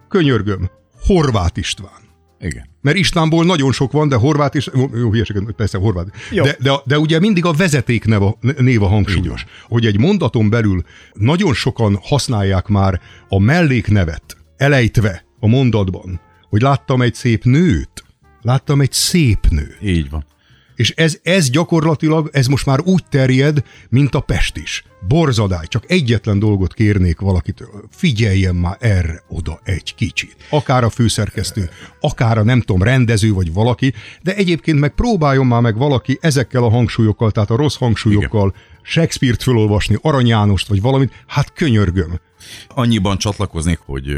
[0.07, 0.69] könyörgöm,
[1.05, 2.01] Horváth István.
[2.39, 2.72] Igen.
[2.83, 6.09] Mert Istvánból nagyon sok van, de Horváth is, jó, hülyeséget, persze Horváth.
[6.31, 6.43] Jó.
[6.43, 9.45] De, de, de, ugye mindig a vezeték név a, név a hangsúlyos.
[9.67, 16.19] Hogy egy mondaton belül nagyon sokan használják már a melléknevet elejtve a mondatban,
[16.49, 18.03] hogy láttam egy szép nőt,
[18.41, 19.77] láttam egy szép nőt.
[19.81, 20.25] Így van.
[20.75, 24.83] És ez, ez gyakorlatilag, ez most már úgy terjed, mint a Pest is.
[25.07, 27.83] Borzadály, csak egyetlen dolgot kérnék valakitől.
[27.89, 30.35] Figyeljen már erre oda egy kicsit.
[30.49, 35.61] Akár a főszerkesztő, akár a nem tudom, rendező vagy valaki, de egyébként meg próbáljon már
[35.61, 41.23] meg valaki ezekkel a hangsúlyokkal, tehát a rossz hangsúlyokkal Shakespeare-t fölolvasni, Arany Jánost vagy valamit,
[41.27, 42.19] hát könyörgöm.
[42.67, 44.15] Annyiban csatlakoznék, hogy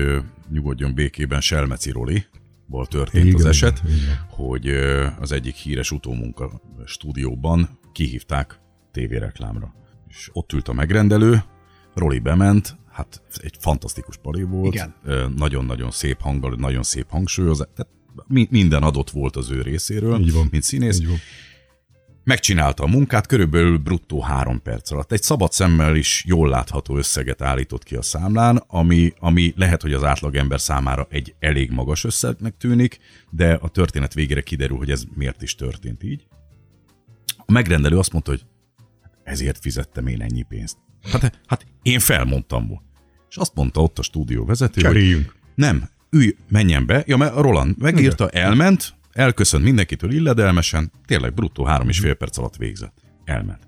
[0.51, 2.25] nyugodjon békében Selmeci Roli,
[2.65, 4.67] ból történt Igen, az eset, igen, hogy
[5.19, 8.59] az egyik híres utómunka stúdióban kihívták
[8.91, 9.73] tévéreklámra.
[10.07, 11.43] És ott ült a megrendelő,
[11.93, 14.95] Roli bement, hát egy fantasztikus pali volt, Igen.
[15.35, 17.91] nagyon-nagyon szép hanggal, nagyon szép hangsúlyozás, tehát
[18.27, 20.47] mi- minden adott volt az ő részéről, Így van.
[20.51, 21.17] mint színész, Így van.
[22.25, 25.11] Megcsinálta a munkát körülbelül bruttó három perc alatt.
[25.11, 29.93] Egy szabad szemmel is jól látható összeget állított ki a számlán, ami, ami lehet, hogy
[29.93, 35.03] az átlagember számára egy elég magas összegnek tűnik, de a történet végére kiderül, hogy ez
[35.15, 36.27] miért is történt így.
[37.37, 38.45] A megrendelő azt mondta, hogy
[39.01, 40.77] "Hát ezért fizettem én ennyi pénzt.
[41.11, 42.83] Hát, hát én felmondtam volna.
[43.29, 45.35] És azt mondta ott a stúdió vezető, hogy Cseréljünk.
[45.55, 47.03] nem, ülj, menjen be.
[47.07, 52.55] Ja, mert Roland megírta, elment, elköszönt mindenkitől illedelmesen, tényleg bruttó három és fél perc alatt
[52.55, 53.01] végzett.
[53.23, 53.67] Elment.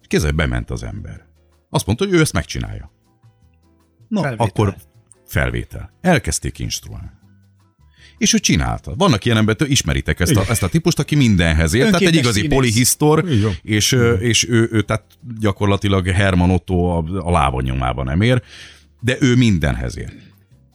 [0.00, 1.26] És kézzel bement az ember.
[1.70, 2.92] Azt mondta, hogy ő ezt megcsinálja.
[4.08, 4.46] Na, Felvétel.
[4.46, 4.76] akkor
[5.26, 5.92] felvétel.
[6.00, 7.10] Elkezdték instruálni.
[8.18, 8.94] És ő csinálta.
[8.96, 12.40] Vannak ilyen embertől, ismeritek ezt a, ezt a típust, aki mindenhez ért, tehát egy igazi
[12.40, 12.56] színész.
[12.56, 13.24] polihisztor,
[13.62, 15.04] és, és ő, ő, tehát
[15.40, 18.42] gyakorlatilag Herman Otto a, a lába nyomában nem ér,
[19.00, 20.14] de ő mindenhez ért.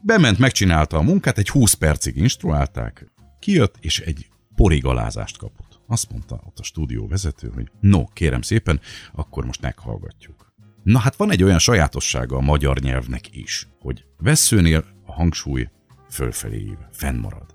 [0.02, 3.15] Bement, megcsinálta a munkát, egy 20 percig instruálták,
[3.46, 5.80] kijött, és egy porigalázást kapott.
[5.88, 8.80] Azt mondta ott a stúdió vezető, hogy no, kérem szépen,
[9.14, 10.54] akkor most meghallgatjuk.
[10.84, 15.70] Na hát van egy olyan sajátossága a magyar nyelvnek is, hogy veszőnél a hangsúly
[16.10, 17.46] fölfelé ív, fennmarad.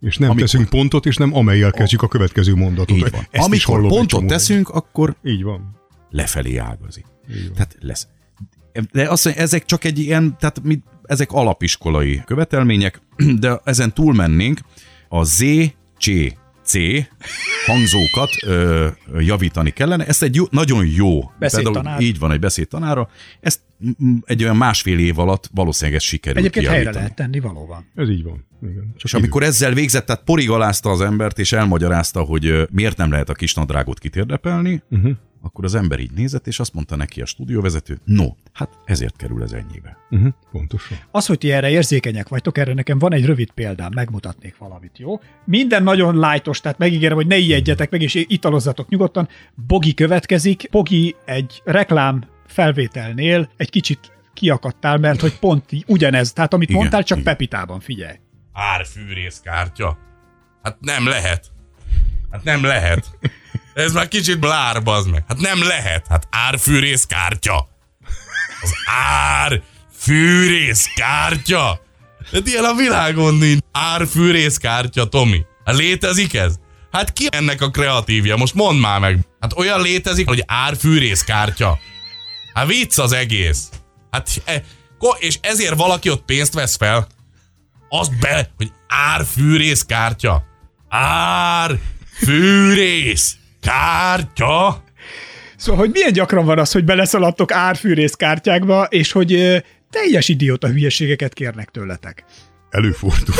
[0.00, 2.96] És nem Amikor- teszünk pontot, és nem amelyel kezdjük a következő mondatot.
[2.96, 3.26] Így van.
[3.30, 5.16] Ezt Amikor pontot teszünk, akkor.
[5.24, 5.76] Így van.
[6.10, 7.06] lefelé ágazik.
[7.54, 8.08] Tehát lesz.
[8.92, 13.02] De azt mondja, ezek csak egy ilyen, tehát mi, ezek alapiskolai követelmények,
[13.40, 14.60] de ezen túlmennénk,
[15.08, 15.44] a Z,
[15.98, 16.10] C,
[16.64, 16.78] C
[17.66, 20.06] hangzókat ö, javítani kellene.
[20.06, 23.08] Ezt egy jó, nagyon jó, például így van egy beszédtanára,
[23.40, 23.60] ezt
[24.24, 27.04] egy olyan másfél év alatt valószínűleg ez sikerül Egyébként helyre kijavítani.
[27.04, 27.86] lehet tenni valóban.
[27.94, 28.46] Ez így van.
[28.62, 28.92] Igen.
[28.96, 33.28] Csak És amikor ezzel végzett, tehát porigalázta az embert, és elmagyarázta, hogy miért nem lehet
[33.28, 35.12] a kisnadrágot kitérdepelni, uh-huh.
[35.42, 39.42] akkor az ember így nézett, és azt mondta neki a stúdióvezető, no, hát ezért kerül
[39.42, 39.96] ez ennyibe.
[40.10, 40.18] idő.
[40.18, 40.32] Uh-huh.
[40.52, 40.98] Pontosan.
[41.10, 45.20] Az, hogy ti erre érzékenyek vagytok, erre nekem van egy rövid példám, megmutatnék valamit, jó?
[45.44, 49.28] Minden nagyon lájtos, tehát megígérem, hogy ne ijedjetek meg, és italozzatok nyugodtan.
[49.66, 50.68] Bogi következik.
[50.70, 57.02] Bogi egy reklám felvételnél egy kicsit kiakadtál, mert hogy pont ugyanez, tehát amit Igen, mondtál,
[57.02, 57.32] csak igen.
[57.32, 58.16] Pepitában, figyelj.
[58.52, 59.98] árfűrészkártya.
[60.62, 61.46] Hát nem lehet.
[62.30, 63.06] Hát nem lehet.
[63.74, 65.24] Ez már kicsit blár, bazd meg.
[65.28, 66.06] Hát nem lehet.
[66.08, 67.68] Hát árfűrészkártya.
[68.62, 68.72] Az
[70.38, 71.80] árfűrészkártya.
[72.32, 73.58] Hát ilyen a világon nincs.
[73.72, 75.44] Árfűrészkártya, Tomi.
[75.64, 76.54] Hát létezik ez?
[76.92, 78.36] Hát ki ennek a kreatívja?
[78.36, 79.18] Most mondd már meg.
[79.40, 81.78] Hát olyan létezik, hogy árfűrészkártya.
[82.58, 83.68] Hát vicc az egész.
[84.10, 84.62] Hát, e,
[85.18, 87.06] és ezért valaki ott pénzt vesz fel
[87.88, 90.42] azt be, hogy árfűrész kártya.
[92.18, 94.82] Árfűrész kártya.
[95.56, 99.58] Szóval, hogy milyen gyakran van az, hogy beleszaladtok árfűrész kártyákba, és hogy ö,
[99.90, 102.24] teljes idióta hülyeségeket kérnek tőletek.
[102.70, 103.34] Előfordul.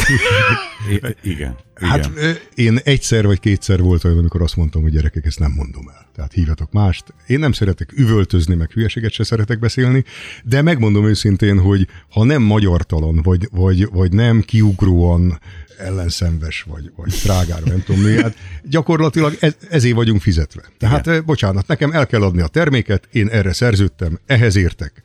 [0.91, 1.57] I- igen.
[1.75, 2.37] Hát igen.
[2.55, 6.07] én egyszer vagy kétszer volt olyan, amikor azt mondtam, hogy gyerekek, ezt nem mondom el.
[6.14, 7.14] Tehát hívjatok mást.
[7.27, 10.05] Én nem szeretek üvöltözni, meg hülyeséget se szeretek beszélni,
[10.45, 15.41] de megmondom őszintén, hogy ha nem magyartalan, vagy, vagy, vagy nem kiugróan
[15.79, 20.62] ellenszenves, vagy, vagy trágára, nem tudom mi, hát gyakorlatilag ez, ezért vagyunk fizetve.
[20.79, 21.25] Tehát Igen.
[21.25, 25.03] bocsánat, nekem el kell adni a terméket, én erre szerződtem, ehhez értek.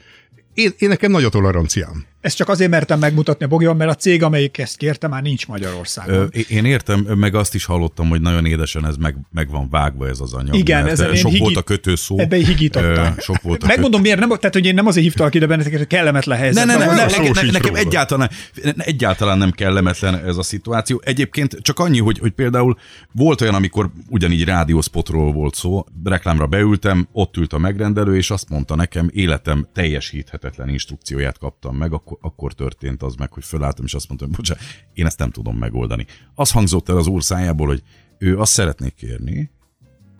[0.53, 2.05] Én, én nekem nagy a toleranciám.
[2.23, 5.47] Ezt csak azért mertem megmutatni a Bogiban, mert a cég, amelyik ezt kérte, már nincs
[5.47, 6.15] Magyarországon.
[6.15, 10.07] Ö, Én értem, meg azt is hallottam, hogy nagyon édesen ez meg, meg van vágva
[10.07, 10.55] ez az anyag.
[10.55, 12.19] Igen, én sok higi- volt a kötőszó.
[12.19, 13.13] Ebbe higítottam.
[13.17, 15.77] Ö, Sok volt a Megmondom miért, nem, tehát hogy én nem azért hívtalak ide benneteket,
[15.77, 16.65] hogy kellemetlen Ne, helyzet.
[16.65, 16.95] ne, ne, van.
[16.95, 18.29] ne, szó ne, ne, nekem egyáltalán,
[18.77, 21.01] egyáltalán nem kellemetlen ez a szituáció.
[21.05, 22.77] Egyébként csak annyi, hogy, hogy például
[23.12, 28.49] volt olyan, amikor ugyanígy rádióspotról volt szó, reklámra beültem, ott ült a megrendelő, és azt
[28.49, 33.93] mondta nekem, életem teljesíthetetlen instrukcióját kaptam meg, akkor, akkor történt az meg, hogy fölálltam, és
[33.93, 36.06] azt mondtam, hogy bocsánat, én ezt nem tudom megoldani.
[36.36, 37.84] Az hangzott el az úr szájából, hogy
[38.17, 39.52] ő azt szeretnék kérni,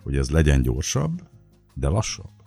[0.04, 1.22] hogy ez legyen gyorsabb,
[1.74, 2.43] de lassabb.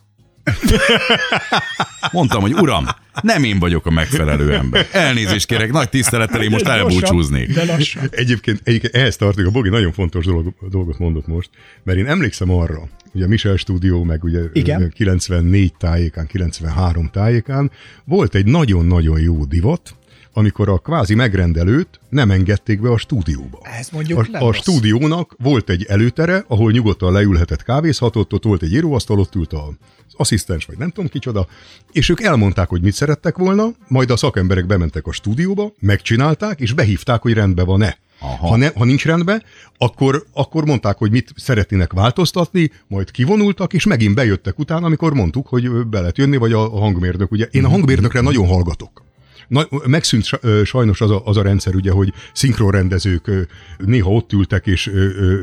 [2.13, 2.87] Mondtam, hogy uram,
[3.23, 4.87] nem én vagyok a megfelelő ember.
[4.93, 7.55] Elnézést kérek, nagy tisztelettel én most elbúcsúznék.
[7.55, 8.09] De lassan.
[8.11, 11.51] Egyébként, egyébként ehhez tartozik, a Bogi nagyon fontos dolog, dolgot mondott most,
[11.83, 14.93] mert én emlékszem arra, hogy a Michel stúdió, meg ugye Igen.
[14.95, 17.71] 94 tájékán, 93 tájékán
[18.05, 19.97] volt egy nagyon-nagyon jó divat,
[20.37, 23.59] amikor a kvázi megrendelőt nem engedték be a stúdióba.
[23.62, 24.57] Ez mondjuk A, a rossz.
[24.57, 29.68] stúdiónak volt egy előtere, ahol nyugodtan leülhetett, kávézhatott, ott volt egy íróasztal, ott ült a
[30.09, 31.46] az asszisztens, vagy nem tudom kicsoda,
[31.92, 36.72] és ők elmondták, hogy mit szerettek volna, majd a szakemberek bementek a stúdióba, megcsinálták, és
[36.72, 37.99] behívták, hogy rendben van-e.
[38.20, 38.46] Aha.
[38.46, 39.42] Ha, ne, ha nincs rendben,
[39.79, 45.46] akkor, akkor mondták, hogy mit szeretnének változtatni, majd kivonultak, és megint bejöttek utána, amikor mondtuk,
[45.46, 47.33] hogy be lehet jönni, vagy a, a hangmérnök.
[47.33, 49.06] Ugye én a hangmérnökre nagyon hallgatok.
[49.49, 50.25] Na, megszűnt
[50.65, 53.31] sajnos az a, az a rendszer, ugye, hogy szinkronrendezők
[53.79, 54.91] néha ott ültek és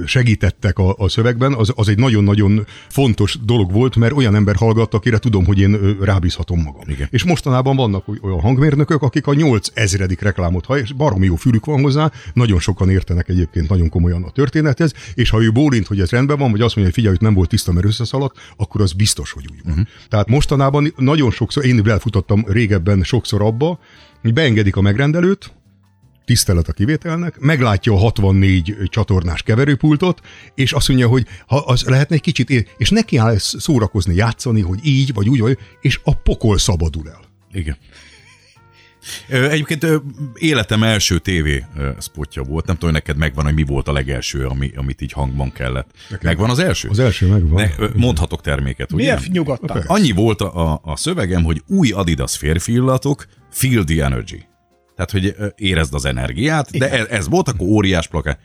[0.05, 4.97] segítettek a, a szövegben, az, az egy nagyon-nagyon fontos dolog volt, mert olyan ember hallgatta,
[4.97, 6.83] akire tudom, hogy én rábízhatom magam.
[6.87, 7.07] Igen.
[7.11, 11.65] És mostanában vannak olyan hangmérnökök, akik a 8 ezredik reklámot ha és baromi jó fülük
[11.65, 15.99] van hozzá, nagyon sokan értenek egyébként nagyon komolyan a történethez, és ha ő bólint, hogy
[15.99, 18.81] ez rendben van, vagy azt mondja, hogy figyelj, hogy nem volt tiszta, mert összeszaladt, akkor
[18.81, 19.71] az biztos, hogy úgy van.
[19.71, 19.87] Uh-huh.
[20.09, 23.79] Tehát mostanában nagyon sokszor, én belfutottam régebben sokszor abba,
[24.23, 25.53] hogy beengedik a megrendelőt,
[26.25, 30.21] tisztelet a kivételnek, meglátja a 64 csatornás keverőpultot,
[30.55, 34.79] és azt mondja, hogy ha az lehetne egy kicsit, és neki áll szórakozni, játszani, hogy
[34.83, 37.21] így, vagy úgy, vagy, és a pokol szabadul el.
[37.51, 37.77] Igen.
[39.27, 39.85] Egyébként
[40.35, 41.65] életem első tévé
[41.99, 42.65] spotja volt.
[42.65, 45.91] Nem tudom, hogy neked megvan, hogy mi volt a legelső, ami, amit így hangban kellett.
[46.09, 46.89] Nekem megvan az első?
[46.89, 47.69] Az első megvan.
[47.77, 49.03] Ne, mondhatok terméket, ugye?
[49.03, 49.83] Miért nyugodtan?
[49.87, 54.45] Annyi volt a, a szövegem, hogy új Adidas férfillatok, feel the energy.
[54.95, 56.89] Tehát, hogy érezd az energiát, Igen.
[56.89, 58.39] de ez, ez volt akkor óriás plakát.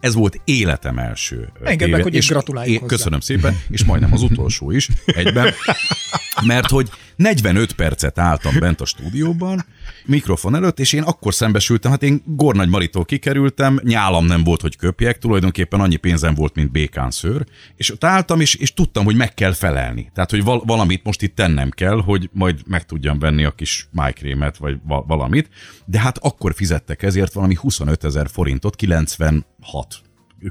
[0.00, 1.52] Ez volt életem első.
[1.62, 2.96] Engedd meg, hogy és gratuláljuk hozzá.
[2.96, 5.52] Köszönöm szépen, és majdnem az utolsó is egyben,
[6.46, 9.64] mert hogy 45 percet álltam bent a stúdióban,
[10.06, 14.76] mikrofon előtt, és én akkor szembesültem, hát én Gornagy Maritól kikerültem, nyálam nem volt, hogy
[14.76, 17.44] köpjek, tulajdonképpen annyi pénzem volt, mint békán szőr,
[17.76, 20.10] és ott álltam, és, és tudtam, hogy meg kell felelni.
[20.14, 23.88] Tehát, hogy val- valamit most itt tennem kell, hogy majd meg tudjam venni a kis
[23.92, 25.48] májkrémet, vagy va- valamit,
[25.84, 29.44] de hát akkor fizettek ezért valami 25 ezer forintot, 96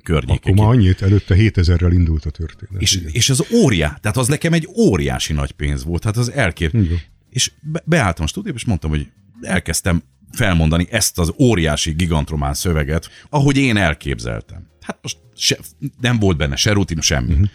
[0.04, 0.54] környékén.
[0.54, 2.82] Akkor már annyit, előtte 7000-rel indult a történet.
[2.82, 6.74] És, és az óriá, tehát az nekem egy óriási nagy pénz volt, hát az elkép.
[6.74, 7.00] Igen.
[7.30, 9.08] És be, beálltam a stúdióba, és mondtam, hogy
[9.46, 14.68] elkezdtem felmondani ezt az óriási gigantromán szöveget, ahogy én elképzeltem.
[14.82, 15.58] Hát most se,
[16.02, 17.34] nem volt benne se rutin, semmi.
[17.34, 17.50] Uh-huh.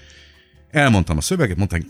[0.70, 1.85] Elmondtam a szöveget, mondták,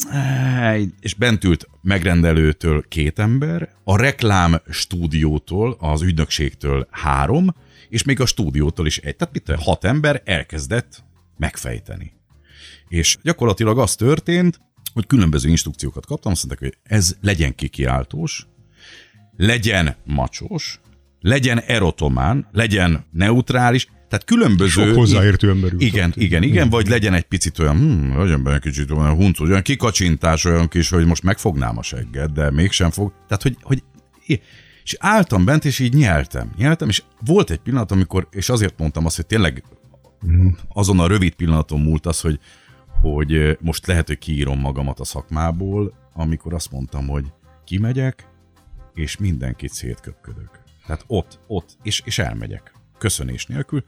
[1.01, 7.55] és bent ült megrendelőtől két ember, a reklám stúdiótól, az ügynökségtől három,
[7.89, 9.17] és még a stúdiótól is egy.
[9.17, 11.05] Tehát mit hat ember elkezdett
[11.37, 12.13] megfejteni.
[12.89, 14.61] És gyakorlatilag az történt,
[14.93, 18.47] hogy különböző instrukciókat kaptam, azt mondták, hogy ez legyen kikiáltós,
[19.38, 20.81] legyen macsos,
[21.20, 24.87] legyen erotomán, legyen neutrális, tehát különböző...
[24.87, 28.90] Sok hozzáértő ember Igen, igen, igen, vagy legyen egy picit olyan, hm, legyen benne kicsit
[28.90, 33.12] olyan hunc, olyan kikacsintás, olyan kis, hogy most megfognám a segged, de mégsem fog.
[33.27, 33.83] Tehát, hogy, hogy
[34.83, 36.53] és álltam bent, és így nyeltem.
[36.57, 39.62] Nyeltem, és volt egy pillanat, amikor, és azért mondtam azt, hogy tényleg
[40.68, 42.38] azon a rövid pillanaton múlt az, hogy,
[43.01, 47.24] hogy most lehet, hogy kiírom magamat a szakmából, amikor azt mondtam, hogy
[47.64, 48.29] kimegyek,
[48.99, 50.51] és mindenkit szétköpködök.
[50.87, 52.73] Tehát ott, ott, és, és elmegyek.
[52.99, 53.85] Köszönés nélkül.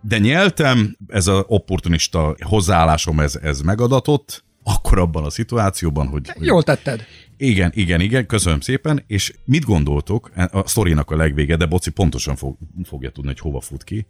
[0.00, 6.30] De nyeltem, ez az opportunista hozzáállásom, ez, ez megadatott, akkor abban a szituációban, hogy...
[6.40, 7.04] Jól tetted.
[7.36, 9.04] Igen, igen, igen, köszönöm szépen.
[9.06, 13.60] És mit gondoltok, a sztorinak a legvége, de Boci pontosan fog, fogja tudni, hogy hova
[13.60, 14.06] fut ki.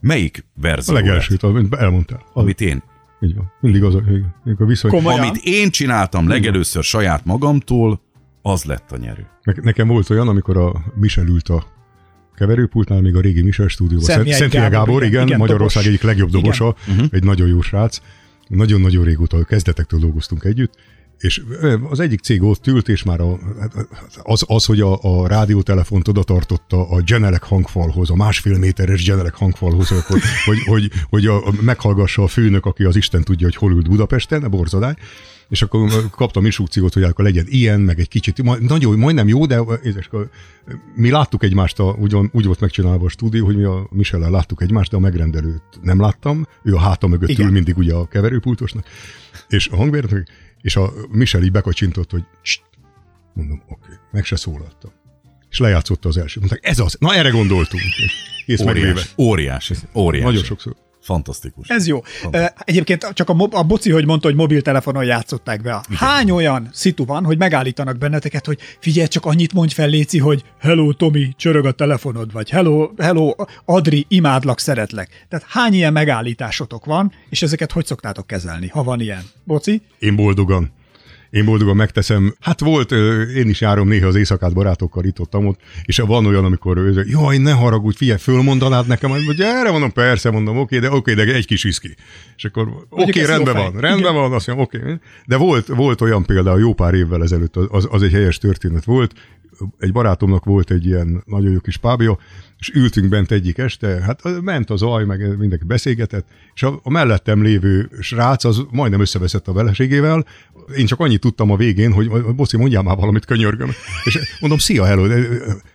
[0.00, 0.94] Melyik verzió?
[0.94, 2.24] A legelsőt, amit elmondtál.
[2.32, 2.82] Amit én
[3.20, 3.52] így van.
[3.60, 4.02] Mindig az a,
[4.58, 4.90] a viszony.
[4.90, 5.20] Komolyan?
[5.20, 8.00] Amit én csináltam legelőször saját magamtól,
[8.48, 9.26] az lett a nyerő.
[9.42, 11.66] Ne, nekem volt olyan, amikor a Michel ült a
[12.34, 14.06] keverőpultnál, még a régi Michel stúdióban.
[14.06, 15.98] Szent, Szent Gábor, Gábor, igen, igen Magyarország dobos.
[15.98, 17.08] egyik legjobb dobosa, igen.
[17.10, 17.98] egy nagyon jó srác.
[18.48, 20.74] Nagyon-nagyon régóta, kezdetektől dolgoztunk együtt,
[21.18, 21.42] és
[21.90, 23.38] az egyik cég ott ült, és már a,
[24.22, 29.38] az, az, hogy a, a rádiótelefont oda tartotta a Genelec hangfalhoz, a másfél méteres Genelec
[29.38, 33.72] hangfalhoz, hogy, hogy, hogy, hogy a, meghallgassa a főnök, aki az Isten tudja, hogy hol
[33.72, 34.94] ült Budapesten, a borzadály,
[35.48, 39.62] és akkor kaptam instrukciót, hogy akkor legyen ilyen, meg egy kicsit, nagyon, majdnem jó, de
[39.82, 40.30] és akkor
[40.94, 44.62] mi láttuk egymást, a, úgy, úgy volt megcsinálva a stúdió, hogy mi a michel láttuk
[44.62, 47.46] egymást, de a megrendelőt nem láttam, ő a háta mögött Igen.
[47.46, 48.86] ül mindig ugye a keverőpultosnak,
[49.48, 50.28] és a hangmérnök,
[50.60, 52.24] és a Michel így bekacsintott, hogy
[53.34, 53.96] mondom, oké, okay.
[54.12, 54.92] meg se szólaltam.
[55.50, 56.38] És lejátszotta az első.
[56.40, 57.82] Mondták, ez az, na erre gondoltunk.
[58.46, 60.24] Kész óriás, óriás, óriás.
[60.24, 60.76] Nagyon sokszor.
[61.08, 61.68] Fantasztikus.
[61.68, 62.00] Ez jó.
[62.00, 62.62] Fantasztikus.
[62.64, 65.80] Egyébként csak a, mo- a boci, hogy mondta, hogy mobiltelefonon játszották be.
[65.88, 65.98] Igen.
[65.98, 70.44] Hány olyan szitu van, hogy megállítanak benneteket, hogy figyelj, csak annyit mondj fel, Léci, hogy
[70.60, 75.26] hello, Tomi, csörög a telefonod, vagy hello, hello, Adri, imádlak, szeretlek.
[75.28, 79.22] Tehát hány ilyen megállításotok van, és ezeket hogy szoktátok kezelni, ha van ilyen?
[79.44, 79.82] Boci?
[79.98, 80.72] Én boldogan
[81.30, 82.34] én boldogan megteszem.
[82.40, 82.92] Hát volt,
[83.34, 87.38] én is járom néha az éjszakát barátokkal itt ott, ott és van olyan, amikor jaj,
[87.38, 91.46] ne haragudj, figyelj, fölmondanád nekem, hogy erre mondom, persze, mondom, oké, de oké, de egy
[91.46, 91.94] kis viszki.
[92.36, 94.14] És akkor oké, rendben van, rendben Igen.
[94.14, 94.78] van, azt mondom, oké.
[95.26, 99.12] De volt, volt olyan például jó pár évvel ezelőtt, az, az egy helyes történet volt,
[99.78, 102.18] egy barátomnak volt egy ilyen nagyon jó kis pábja,
[102.58, 106.90] és ültünk bent egyik este, hát ment az aj, meg mindenki beszélgetett, és a, a
[106.90, 110.24] mellettem lévő srác az majdnem összeveszett a veleségével,
[110.76, 113.70] Én csak annyit tudtam a végén, hogy Boci, mondjál már valamit, könyörgöm.
[114.04, 115.06] És mondom, szia, hello.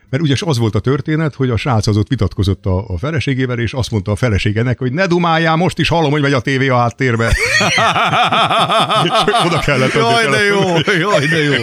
[0.09, 3.59] Mert ugye az volt a történet, hogy a srác az ott vitatkozott a, a feleségével,
[3.59, 6.67] és azt mondta a feleségenek, hogy ne dumáljál, most is hallom, hogy megy a tévé
[6.67, 7.25] a háttérbe.
[9.45, 10.59] oda kellett Jaj, de jó,
[10.99, 11.53] jaj, de jó.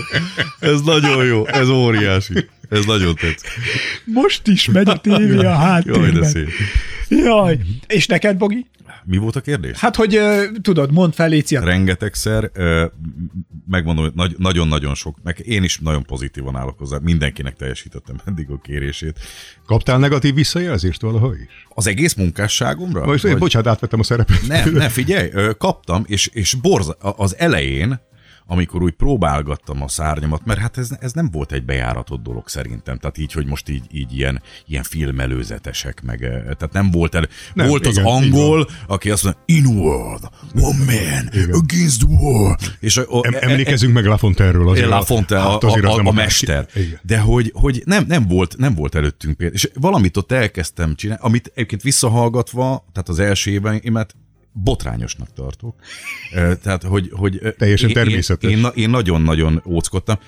[0.58, 2.48] Ez nagyon jó, ez óriási.
[2.70, 3.48] Ez nagyon tetszik.
[4.04, 6.24] Most is megy a tévé a Jaj, de háttérben.
[6.24, 6.48] szép.
[7.08, 7.58] Jaj.
[7.86, 8.66] És neked, Bogi?
[9.04, 9.78] Mi volt a kérdés?
[9.78, 12.86] Hát, hogy ö, tudod, mondd fel, a Rengetegszer, ö,
[13.68, 18.50] megmondom, hogy nagy- nagyon-nagyon sok, meg én is nagyon pozitívan állok hozzá, mindenkinek teljesítettem eddig
[18.50, 19.18] a kérését.
[19.66, 21.66] Kaptál negatív visszajelzést valaha is?
[21.68, 23.04] Az egész munkásságomra?
[23.06, 24.46] Most, Vagy- bocsánat, átvettem a szerepet.
[24.46, 28.00] Nem, ne figyelj, ö, kaptam, és, és borza, az elején,
[28.50, 32.98] amikor úgy próbálgattam a szárnyamat, mert hát ez, ez nem volt egy bejáratott dolog szerintem,
[32.98, 37.28] tehát így, hogy most így, így ilyen, ilyen filmelőzetesek, meg, ö, tehát nem volt el,
[37.54, 40.22] nem, volt az igen, így angol, aki azt mondja, in world,
[40.54, 44.88] one man, against the world, és a, a, Em- Emlékezzünk meg Lafonterről azért.
[44.88, 46.14] La Fonte, a, hát az a, nem a akárki.
[46.14, 46.66] mester.
[46.74, 47.00] Igen.
[47.02, 49.58] De hogy, hogy nem, nem, volt, nem volt előttünk például.
[49.58, 53.80] És valamit ott elkezdtem csinálni, amit egyébként visszahallgatva, tehát az első évben,
[54.52, 55.74] botrányosnak tartok.
[56.62, 57.10] Tehát, hogy...
[57.12, 58.50] hogy Teljesen én- természetes.
[58.50, 60.18] Én, én, nagyon-nagyon óckodtam.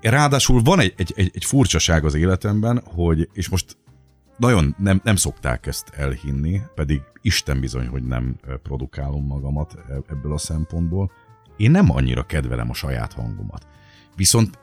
[0.00, 3.76] Ráadásul van egy, egy, egy, egy furcsaság az életemben, hogy, és most
[4.36, 10.32] nagyon nem, nem szokták ezt elhinni, pedig Isten bizony, hogy nem produkálom magamat e- ebből
[10.32, 11.10] a szempontból.
[11.56, 13.66] Én nem annyira kedvelem a saját hangomat.
[14.16, 14.58] Viszont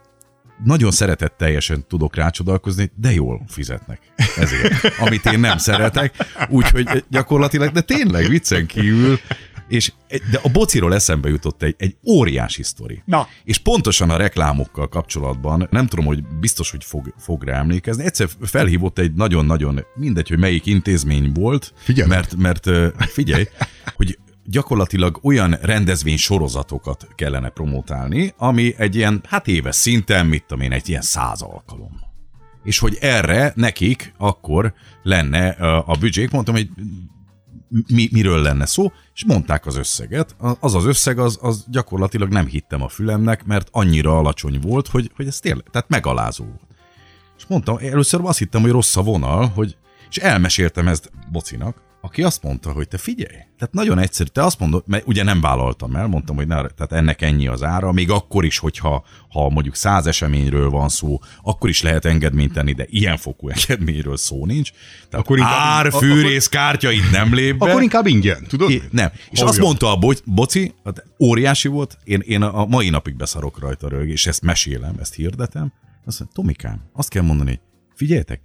[0.63, 3.99] nagyon szeretetteljesen tudok rácsodálkozni, de jól fizetnek
[4.37, 6.15] ezért, amit én nem szeretek.
[6.49, 9.19] Úgyhogy gyakorlatilag, de tényleg viccen kívül,
[9.67, 9.91] és
[10.31, 13.01] de a bociról eszembe jutott egy, egy óriási sztori.
[13.05, 13.27] Na.
[13.43, 18.27] És pontosan a reklámokkal kapcsolatban, nem tudom, hogy biztos, hogy fog, fog rá emlékezni, egyszer
[18.41, 22.35] felhívott egy nagyon-nagyon, mindegy, hogy melyik intézmény volt, Figyelek.
[22.35, 23.47] mert, mert figyelj,
[23.95, 24.17] hogy
[24.49, 30.71] gyakorlatilag olyan rendezvény sorozatokat kellene promotálni, ami egy ilyen, hát éves szinten, mit tudom én,
[30.71, 31.99] egy ilyen száz alkalom.
[32.63, 35.49] És hogy erre nekik akkor lenne
[35.85, 36.69] a büdzsék, mondtam, hogy
[37.69, 40.35] mi, miről lenne szó, és mondták az összeget.
[40.59, 45.11] Az az összeg, az, az gyakorlatilag nem hittem a fülemnek, mert annyira alacsony volt, hogy,
[45.15, 46.75] hogy ez tényleg, tehát megalázó volt.
[47.37, 49.77] És mondtam, először azt hittem, hogy rossz a vonal, hogy,
[50.09, 54.59] és elmeséltem ezt Bocinak, aki azt mondta, hogy te figyelj, tehát nagyon egyszerű, te azt
[54.59, 58.09] mondod, mert ugye nem vállaltam el, mondtam, hogy ne, tehát ennek ennyi az ára, még
[58.09, 62.85] akkor is, hogyha ha mondjuk száz eseményről van szó, akkor is lehet engedményt tenni, de
[62.89, 64.71] ilyen fokú engedményről szó nincs.
[65.09, 67.69] Tehát Akkor inkább- ár, fűrész, kártya itt nem lép be.
[67.69, 68.69] Akkor inkább ingyen, tudod?
[68.69, 69.09] É, nem.
[69.29, 69.49] És Olyan.
[69.49, 73.89] azt mondta a bo- boci, hát óriási volt, én, én a mai napig beszarok rajta
[73.89, 75.73] rög, és ezt mesélem, ezt hirdetem.
[76.05, 77.59] Azt mondja, Tomikám, azt kell mondani,
[77.95, 78.41] figyeljetek,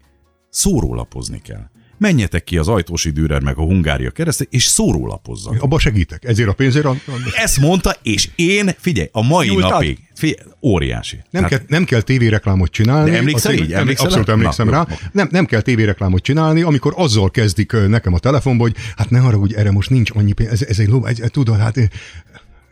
[0.51, 1.71] szórólapozni kell.
[2.03, 5.63] Menjetek ki az Ajtósi Dürer meg a Hungária keresztül, és szórólapozzatok.
[5.63, 6.25] Abba segítek.
[6.25, 6.85] Ezért a pénzért.
[6.85, 6.97] a-
[7.37, 9.71] Ezt mondta, és én, figyelj, a mai Nyújtad?
[9.71, 11.23] napig, figyelj, óriási.
[11.31, 13.11] Nem, Hát- kell, nem kell tévéreklámot csinálni.
[13.11, 13.73] De emlékszel így?
[13.73, 14.87] Emlékszel Abszolút emlékszem Na, rá.
[14.91, 14.97] jó.
[15.13, 19.55] Nem, nem kell tévéreklámot csinálni, amikor azzal kezdik nekem a telefonba, hogy hát ne haragudj,
[19.55, 21.77] erre most nincs annyi pénz, ez, ez egy ló, ez, tudod, hát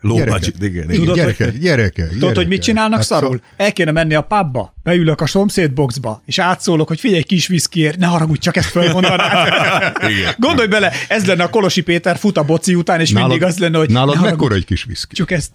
[0.00, 0.88] budget, igen, igen.
[0.98, 3.40] Tudod, gyerekek, hogy- gyerekek, Tudod, hogy mit csinálnak Hát szarul?
[3.56, 8.06] El kéne menni a pubba, beülök a szomszédboxba, és átszólok, hogy figyelj, kis viszkiért, ne
[8.06, 9.52] haragudj, csak ezt fölmondanád.
[10.38, 13.78] Gondolj bele, ez lenne a Kolosi Péter fut a boci után, és mindig az lenne,
[13.78, 15.14] hogy Nálad ne mekkora egy kis viszki?
[15.14, 15.50] Csak ezt.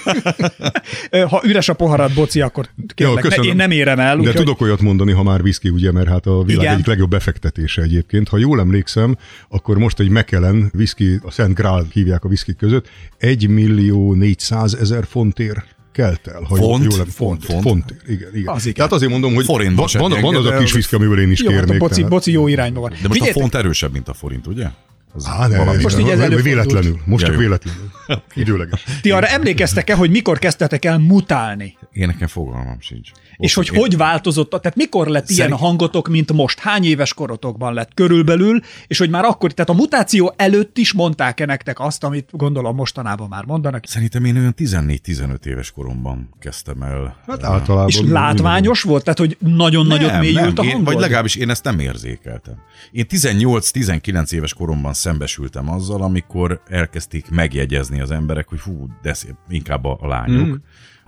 [1.28, 3.50] ha üres a poharat, boci, akkor kérlek, ne, köszönöm.
[3.50, 4.14] én nem érem el.
[4.14, 6.74] De úgyhogy- tudok olyat mondani, ha már viszki, ugye, mert hát a világ Igen.
[6.74, 8.28] egyik legjobb befektetése egyébként.
[8.28, 9.16] Ha jól emlékszem,
[9.48, 12.88] akkor most egy Mekellen viszki, a Szent Grál hívják a viszkik között,
[13.30, 16.42] 1 millió 400 ezer fontért kelt el.
[16.42, 16.94] Ha Font?
[16.94, 17.62] Jól, Font, font.
[17.62, 17.94] font.
[18.06, 18.54] igen, igen.
[18.54, 18.74] Az igen.
[18.74, 20.76] Tehát azért mondom, hogy Forintba van, van, van az a kis el.
[20.76, 21.78] viszki, amiből én is Jó, hát a kérnék.
[21.80, 22.90] boci, tehát- boci jó irányba van.
[22.90, 24.66] De most a Figyeljetek, font erősebb, mint a forint, ugye?
[25.14, 26.42] Az Á, ne, valami- Most így ez előfordult.
[26.42, 26.98] véletlenül.
[27.04, 27.42] Most Ja, csak jó.
[27.42, 27.90] véletlenül.
[28.34, 28.84] Időleges.
[29.02, 31.76] Ti arra emlékeztek-e, hogy mikor kezdtetek el mutálni?
[31.92, 33.10] Én nekem fogalmam sincs.
[33.40, 36.58] És hogy Én- hogy változott, tehát mikor lett ilyen Szerint- hangotok, mint most?
[36.58, 41.44] Hány éves korotokban lett körülbelül, és hogy már akkor, tehát a mutáció előtt is mondták-e
[41.44, 43.84] nektek azt, amit gondolom mostanában már mondanak?
[43.86, 47.16] Szerintem én olyan 14-15 éves koromban kezdtem el.
[47.26, 47.88] Hát általában.
[47.88, 49.04] És látványos volt?
[49.04, 50.92] Tehát, hogy nagyon nagyot mélyült a én, hangod?
[50.92, 52.54] Vagy legalábbis én ezt nem érzékeltem.
[52.92, 59.34] Én 18-19 éves koromban szembesültem azzal, amikor elkezdték megjegyezni az emberek, hogy hú, de szép,
[59.48, 60.54] inkább a, a lányok, mm.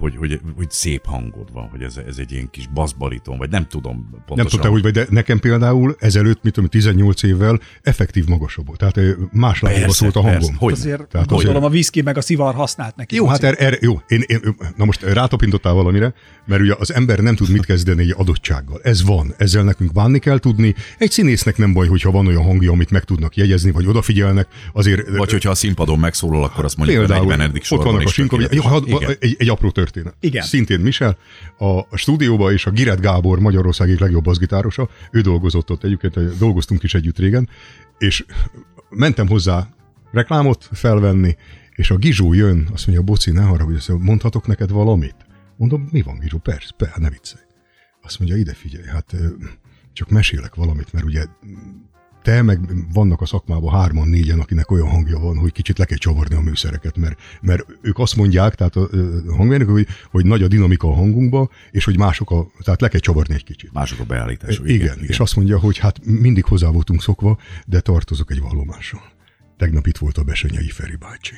[0.02, 3.66] Hogy, hogy, hogy szép hangod van, hogy ez, ez egy ilyen kis basszbariton, vagy nem
[3.66, 4.36] tudom pontosan.
[4.36, 8.78] Nem tudtam, hogy vagy, de nekem például ezelőtt, mit tudom, 18 évvel effektív magasabb volt.
[8.78, 10.38] Tehát más lábba szólt a hangom.
[10.38, 13.14] persze, hogy Azért Tehát gondolom azért- a whisky meg a szivar használt neki.
[13.14, 14.00] Jó, hát erre, erre jó.
[14.08, 14.40] Én, én,
[14.76, 16.14] na most rátapintottál valamire,
[16.46, 18.80] mert ugye az ember nem tud mit kezdeni egy adottsággal.
[18.82, 20.74] Ez van, ezzel nekünk bánni kell tudni.
[20.98, 24.48] Egy színésznek nem baj, hogyha van olyan hangja, amit meg tudnak jegyezni, vagy odafigyelnek.
[24.72, 27.62] Azért Vagy hogyha a színpadon megszólal, akkor azt mondjuk, hogy a Például 40.
[27.70, 28.06] ott vannak
[28.72, 29.16] a Igen.
[29.20, 29.91] egy, egy apró történet.
[30.20, 30.42] Igen.
[30.42, 31.16] Szintén Michel,
[31.58, 36.38] a, a stúdióba és a Giret Gábor Magyarország egyik legjobb bassgitárosa, ő dolgozott ott egyébként,
[36.38, 37.48] dolgoztunk is együtt régen,
[37.98, 38.24] és
[38.90, 39.68] mentem hozzá
[40.12, 41.36] reklámot felvenni,
[41.74, 45.16] és a Gizsó jön, azt mondja, Boci, ne haragudj, azt mondja, mondhatok neked valamit?
[45.56, 46.38] Mondom, mi van, Gizsó?
[46.38, 47.42] Persze, persze, ne viccelj.
[48.02, 49.14] Azt mondja, ide figyelj, hát
[49.92, 51.24] csak mesélek valamit, mert ugye
[52.22, 52.60] te, meg
[52.92, 56.40] vannak a szakmában hárman, négyen, akinek olyan hangja van, hogy kicsit le kell csavarni a
[56.40, 58.88] műszereket, mert, mert ők azt mondják, tehát a,
[59.36, 63.00] hangmérnök, hogy, hogy nagy a dinamika a hangunkba, és hogy mások a, tehát le kell
[63.00, 63.72] csavarni egy kicsit.
[63.72, 64.68] Mások a beállítások.
[64.68, 69.02] Igen, igen, és azt mondja, hogy hát mindig hozzá voltunk szokva, de tartozok egy vallomással.
[69.56, 71.34] Tegnap itt volt a Besenyei Feri bácsi.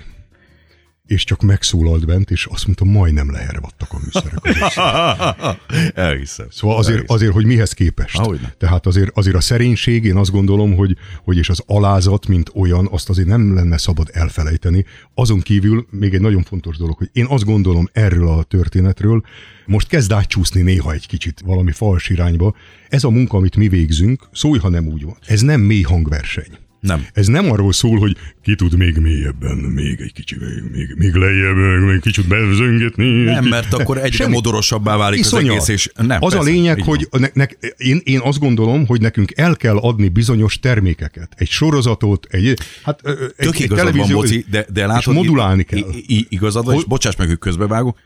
[1.07, 4.67] És csak megszólalt bent, és azt mondta, majdnem lehervadtak a műszerek.
[6.09, 6.47] Elhiszem.
[6.51, 7.17] Szóval azért, Elhiszem.
[7.17, 8.19] azért, hogy mihez képest.
[8.19, 8.55] Ahogyne.
[8.59, 12.89] Tehát azért, azért a szerénység, én azt gondolom, hogy, hogy és az alázat, mint olyan,
[12.91, 14.85] azt azért nem lenne szabad elfelejteni.
[15.15, 19.23] Azon kívül még egy nagyon fontos dolog, hogy én azt gondolom erről a történetről,
[19.67, 22.55] most kezd átcsúszni néha egy kicsit valami fals irányba.
[22.89, 25.17] Ez a munka, amit mi végzünk, szólj, ha nem úgy van.
[25.27, 26.59] Ez nem mély hangverseny.
[26.87, 27.07] Nem.
[27.13, 31.15] Ez nem arról szól, hogy ki tud még mélyebben, még egy kicsi, még, még, még
[31.15, 31.57] lejjebb,
[31.87, 33.11] még kicsit bezöngetni.
[33.23, 34.33] Nem, kicsit- mert akkor egyre Semmi.
[34.33, 35.57] modorosabbá válik Iszonyat.
[35.57, 36.23] az egész, és nem.
[36.23, 37.45] az a persze, lényeg, így hogy ne, ne,
[37.77, 41.33] én, én azt gondolom, hogy nekünk el kell adni bizonyos termékeket.
[41.37, 45.19] Egy sorozatot, egy, hát, egy, Tök egy igazad van, televízió, Boci, de, de látod, és
[45.21, 45.81] modulálni kell.
[46.29, 47.99] Igazad van, és bocsáss meg, hogy közbevágok,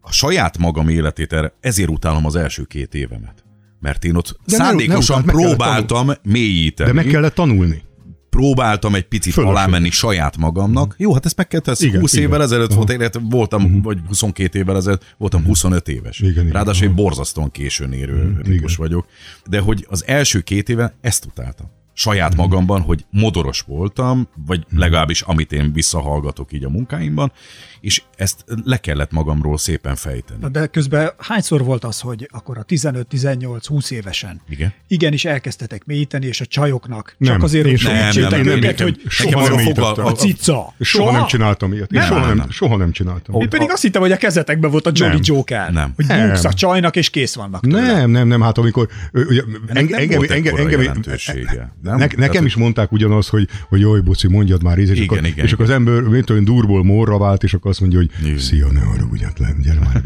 [0.00, 3.44] a saját magam életét erre, ezért utálom az első két évemet.
[3.80, 6.88] Mert én ott De ne- szándékosan ne kellett próbáltam mélyíteni.
[6.88, 7.82] de meg kellett tanulni.
[8.36, 9.62] Próbáltam egy picit Fölösleges.
[9.62, 10.94] alámenni saját magamnak.
[10.98, 12.24] Jó, hát ezt meg ez Igen, 20 igen.
[12.24, 16.18] évvel ezelőtt volt, illetve voltam, vagy 22 évvel ezelőtt, voltam 25 éves.
[16.18, 16.52] Igen, igen.
[16.52, 18.70] Ráadásul egy borzasztóan későn érő igen.
[18.76, 19.06] vagyok.
[19.48, 21.66] De hogy az első két éve ezt utáltam.
[21.98, 27.32] Saját magamban, hogy modoros voltam, vagy legalábbis amit én visszahallgatok így a munkáimban,
[27.80, 30.40] és ezt le kellett magamról szépen fejteni.
[30.40, 34.72] Na, De közben hányszor volt az, hogy akkor a 15-18-20 évesen Igen.
[34.88, 38.56] igenis elkezdtetek mélyíteni, és a csajoknak csak Nem, azért, én hogy Nem, nem, segítsétek nem,
[38.56, 40.74] őket, hogy soha nem az a a cica.
[40.80, 41.90] Soha, nem csináltam ilyet.
[41.90, 42.02] Nem?
[42.02, 42.50] soha, nem, Nem.
[42.50, 43.40] soha nem csináltam.
[43.40, 45.20] Én pedig azt hittem, hogy a kezetekben volt a Jolly Nem.
[45.22, 45.72] Joker.
[45.72, 45.92] Nem.
[45.96, 46.34] Hogy Nem.
[46.42, 47.80] a csajnak, és kész vannak tőle.
[47.80, 51.98] Nem, nem, nem, hát amikor ugye, nem engem, volt engem, engem, jelentősége, nem?
[51.98, 54.96] Ne, Tehát, nekem hogy- is mondták ugyanaz, hogy, hogy jaj, boci, mondjad már íz, és,
[55.00, 57.80] Igen, akkor, igen, és akkor az ember, mint tudom, durból morra vált, és akkor azt
[57.80, 58.38] mondja, hogy Igen.
[58.38, 60.02] szia, ne haragudj, hát le, gyere már.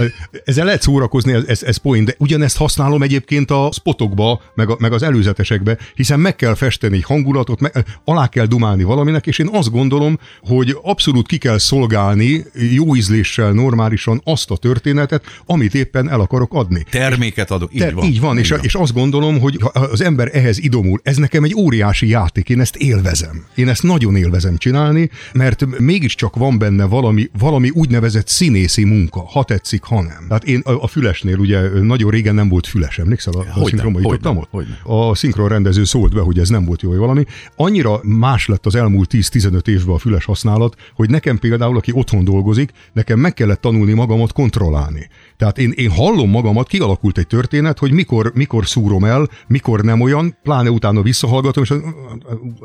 [0.44, 4.76] Ezzel lehet szórakozni, ez, ez, ez poén, de ugyanezt használom egyébként a spotokba, meg, a,
[4.78, 9.38] meg az előzetesekbe, hiszen meg kell festeni egy hangulatot, meg, alá kell dumálni valaminek, és
[9.38, 15.74] én azt gondolom, hogy abszolút ki kell szolgálni jó ízléssel, normálisan azt a történetet, amit
[15.74, 16.84] éppen el akarok adni.
[16.90, 17.74] Terméket adok.
[17.74, 18.04] Így Te, van.
[18.04, 21.44] így van, és, Így és azt gondolom, hogy ha az ember ehhez idomul, ez nekem
[21.44, 23.44] egy óriási játék, én ezt élvezem.
[23.54, 29.44] Én ezt nagyon élvezem csinálni, mert mégiscsak van benne valami, valami úgynevezett színészi munka, ha
[29.44, 30.24] tetszik, ha nem.
[30.28, 33.32] Tehát én a, a fülesnél ugye nagyon régen nem volt füles, emlékszel?
[33.32, 34.48] A, a Hogyne, szinkronba hogyne, jutottam ott?
[34.50, 34.80] hogyne.
[34.82, 37.24] A szinkron rendező szólt be, hogy ez nem volt jó vagy valami.
[37.56, 42.24] Annyira más lett az elmúlt 10-15 évben a füles használat, hogy nekem például, aki otthon
[42.24, 45.08] dolgozik, nekem meg kellett tanulni magamat kontrollálni.
[45.36, 50.00] Tehát én, én hallom magamat, kialakult egy történet, hogy mikor, mikor szúrom el, mikor nem
[50.00, 51.78] olyan, pláne utána visszahallgatom, és ez,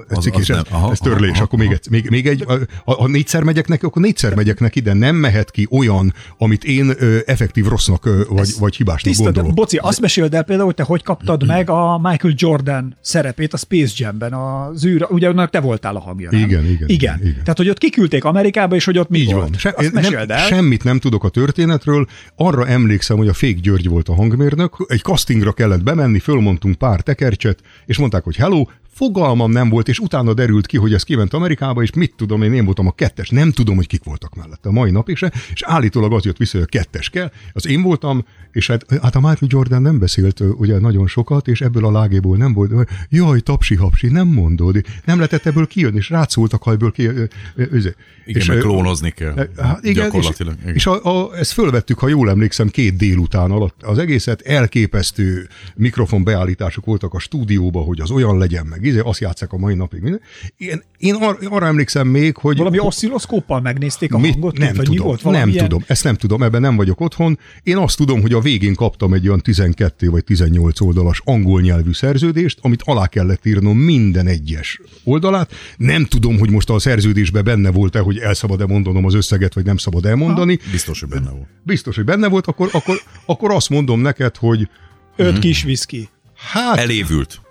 [0.10, 0.62] Az- cikk, az és ez.
[0.70, 2.44] Aha, ez törlés, aha, akkor még, egy, még, még egy,
[2.86, 6.64] ha, ha négyszer megyek neki, akkor négyszer megyek neki, de nem mehet ki olyan, amit
[6.64, 9.54] én ö, effektív rossznak ö, vagy, vagy hibásnak Tiszta, de, gondolok.
[9.54, 13.58] Boci, azt meséld el például, hogy te hogy kaptad meg a Michael Jordan szerepét a
[13.58, 16.40] Space Jam-ben, az űr, ugye annak te voltál a hangja, nem?
[16.42, 17.20] Igen, igen, igen.
[17.22, 17.34] igen.
[17.34, 19.50] Tehát, hogy ott kiküldték Amerikába, és hogy ott mi Így volt.
[19.50, 19.54] van.
[19.58, 20.38] Se, azt nem, el.
[20.38, 22.08] Semmit nem tudok a történetről.
[22.36, 24.86] Arra emlékszem, hogy a Fék György volt a hangmérnök.
[24.88, 28.70] Egy castingra kellett bemenni, fölmondtunk pár tekercset, és mondták, hogy hello,
[29.00, 32.54] fogalmam nem volt, és utána derült ki, hogy ez kiment Amerikába, és mit tudom, én,
[32.54, 33.30] én voltam a kettes.
[33.30, 36.58] Nem tudom, hogy kik voltak mellette a mai napig se, és állítólag az jött vissza,
[36.58, 37.32] hogy a kettes kell.
[37.54, 41.62] Az én voltam, és hát, hát a Michael Jordan nem beszélt ugye nagyon sokat, és
[41.62, 42.72] ebből a lágéból nem volt.
[42.72, 44.76] ö, Jaj, tapsi-hapsi, nem mondod.
[45.06, 47.06] Nem lehetett ebből kijönni, és rátszóltak ki.
[47.06, 47.24] ö,
[47.56, 47.94] ö, ö, Igen,
[48.42, 49.50] és, meg klónozni kell.
[49.58, 50.54] Hát igen, Gyakorlatilag.
[50.58, 50.76] És, igen.
[50.76, 53.84] és a, a, ezt fölvettük, ha jól emlékszem, két délután alatt.
[53.84, 58.86] Az egészet elképesztő mikrofonbeállítások voltak a stúdióba, hogy az olyan legyen meg.
[58.90, 60.02] Izé, azt játszák a mai napig.
[60.02, 60.22] Minden.
[60.58, 62.58] Én, én ar, arra emlékszem még, hogy...
[62.58, 64.32] Valami oszcilloszkóppal megnézték a Mit?
[64.32, 64.58] hangot?
[64.58, 65.24] Nem vagy mi tudom, volt?
[65.24, 67.40] nem Valamilyen- tudom, ezt nem tudom, ebben nem vagyok otthon.
[67.64, 71.92] Én azt tudom, hogy a végén kaptam egy olyan 12 vagy 18 oldalas angol nyelvű
[71.94, 75.52] szerződést, amit alá kellett írnom minden egyes oldalát.
[75.78, 79.66] Nem tudom, hogy most a szerződésben benne volt-e, hogy el szabad-e mondanom az összeget, vagy
[79.66, 80.60] nem szabad elmondani.
[80.72, 81.48] Biztos, hogy benne volt.
[81.64, 84.70] Biztos, hogy benne volt, akkor, akkor, akkor azt mondom neked, hogy
[85.16, 86.10] Öt kis viszki.
[86.36, 87.42] hát Elévült.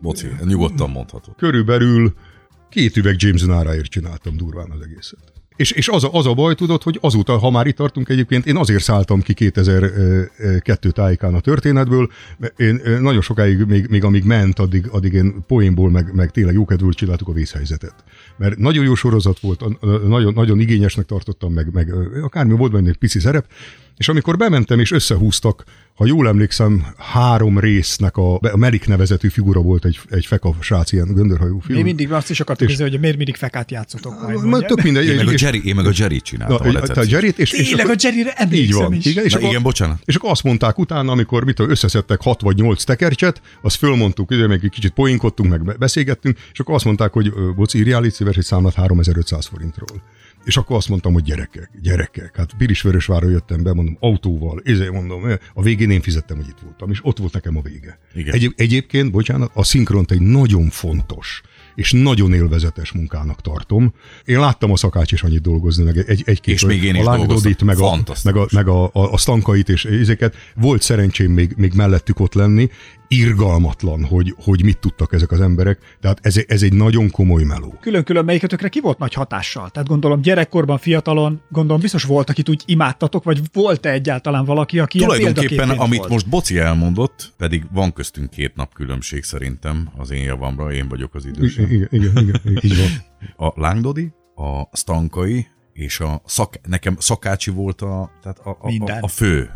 [0.00, 1.34] Boci, nyugodtan mondhatod.
[1.36, 2.14] körülbelül
[2.68, 5.32] két üveg James Náráért csináltam durván az egészet.
[5.58, 8.46] És, és az, a, az a baj, tudod, hogy azóta, ha már itt tartunk egyébként,
[8.46, 14.24] én azért szálltam ki 2002 tájékán a történetből, mert én nagyon sokáig, még, még amíg
[14.24, 17.94] ment, addig, addig én poénból, meg, meg tényleg jókedvül csináltuk a vészhelyzetet.
[18.36, 19.64] Mert nagyon jó sorozat volt,
[20.06, 23.46] nagyon, nagyon igényesnek tartottam, meg, meg akármi volt benne egy pici szerep,
[23.98, 29.60] és amikor bementem és összehúztak, ha jól emlékszem, három résznek a, a Merik nevezetű figura
[29.60, 31.76] volt egy, egy feka srác, ilyen göndörhajú fiú.
[31.76, 34.34] Én mindig azt is akartam nézni, hogy miért mindig fekát játszotok majd.
[34.36, 34.68] Ma- mondja.
[34.68, 35.06] Tök mindegy.
[35.06, 37.04] Én meg a Jerry, én meg a Jerry csináltam Na, a a.
[37.08, 38.92] Jerryt, és, és Tényleg akkor- a Jerryre így van.
[38.92, 39.04] is.
[39.04, 39.98] Igen, és, Na, akkor, igen, bocsánat.
[40.04, 44.46] és akkor azt mondták utána, amikor mit összeszedtek hat vagy nyolc tekercset, azt fölmondtuk, ugye,
[44.46, 48.04] meg egy kicsit poénkodtunk, meg be- beszélgettünk, és akkor azt mondták, hogy ö, bocs, írjál
[48.04, 50.02] itt szíves egy számlát 3500 forintról.
[50.48, 55.22] És akkor azt mondtam, hogy gyerekek, gyerekek, hát Pirisvörösvárról jöttem be, mondom, autóval, ezért mondom,
[55.54, 57.98] a végén én fizettem, hogy itt voltam, és ott volt nekem a vége.
[58.14, 58.34] Igen.
[58.34, 61.42] Egy, egyébként, bocsánat, a szinkront egy nagyon fontos
[61.74, 63.94] és nagyon élvezetes munkának tartom.
[64.24, 67.66] Én láttam a szakács is annyit dolgozni, meg egy, egy És még én a dolgoztam.
[67.66, 70.34] meg a, meg a, meg a, a, a stankait és ezeket.
[70.54, 72.70] Volt szerencsém még, még mellettük ott lenni.
[73.08, 75.96] Irgalmatlan, hogy, hogy mit tudtak ezek az emberek.
[76.00, 77.74] Tehát ez, ez egy nagyon komoly meló.
[77.80, 79.70] Külön-külön melyikötökre ki volt nagy hatással?
[79.70, 84.98] Tehát gondolom gyerekkorban, fiatalon, gondolom biztos volt, akit úgy imádtatok, vagy volt-e egyáltalán valaki, aki
[84.98, 86.10] Tulajdonképpen, amit volt?
[86.10, 91.14] most Boci elmondott, pedig van köztünk két nap különbség szerintem az én javamra, én vagyok
[91.14, 91.70] az idősebb.
[91.70, 92.88] Igen, igen, igen, igen, így van.
[93.48, 98.98] A Lángdodi, a Stankai és a szak, nekem Szakácsi volt a, tehát a, a, a,
[99.00, 99.50] a fő.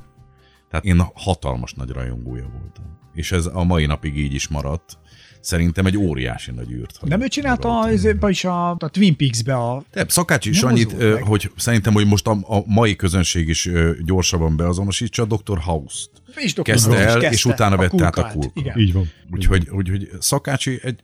[0.70, 3.00] Tehát én hatalmas nagy rajongója voltam.
[3.14, 4.98] És ez a mai napig így is maradt.
[5.40, 6.98] Szerintem egy óriási nagy űrt.
[7.02, 9.84] Nem ő csinálta ezébe is a, a Twin Peaks-be a...
[9.92, 11.22] De Szakács is Nem annyit, meg.
[11.22, 13.70] hogy szerintem, hogy most a, a mai közönség is
[14.04, 15.58] gyorsabban beazonosítsa a Dr.
[15.58, 16.10] House-t.
[16.36, 16.62] És Dr.
[16.62, 18.76] Kezdte House el, kezdte, és utána vette át a kulkát.
[18.76, 19.10] Így van.
[19.30, 21.00] Úgyhogy, úgyhogy Szakácsi egy,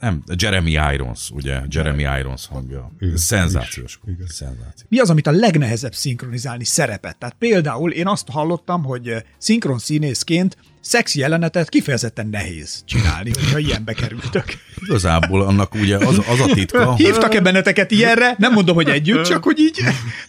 [0.00, 2.90] nem, Jeremy Irons, ugye, Jeremy Irons hangja.
[2.98, 3.16] Igen.
[3.16, 3.98] Szenzációs.
[4.06, 4.26] Igen.
[4.26, 4.86] Szenzációs.
[4.88, 7.16] Mi az, amit a legnehezebb szinkronizálni szerepet?
[7.18, 13.92] Tehát például én azt hallottam, hogy szinkron színészként szexi jelenetet kifejezetten nehéz csinálni, hogyha ilyenbe
[13.92, 14.44] kerültök.
[14.86, 18.34] Igazából annak ugye az, az a titka, Hívtak-e benneteket ilyenre?
[18.38, 19.80] Nem mondom, hogy együtt, csak hogy így.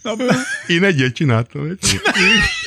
[0.02, 0.12] Na,
[0.68, 1.78] Én egyet csináltam.
[1.82, 2.00] Egy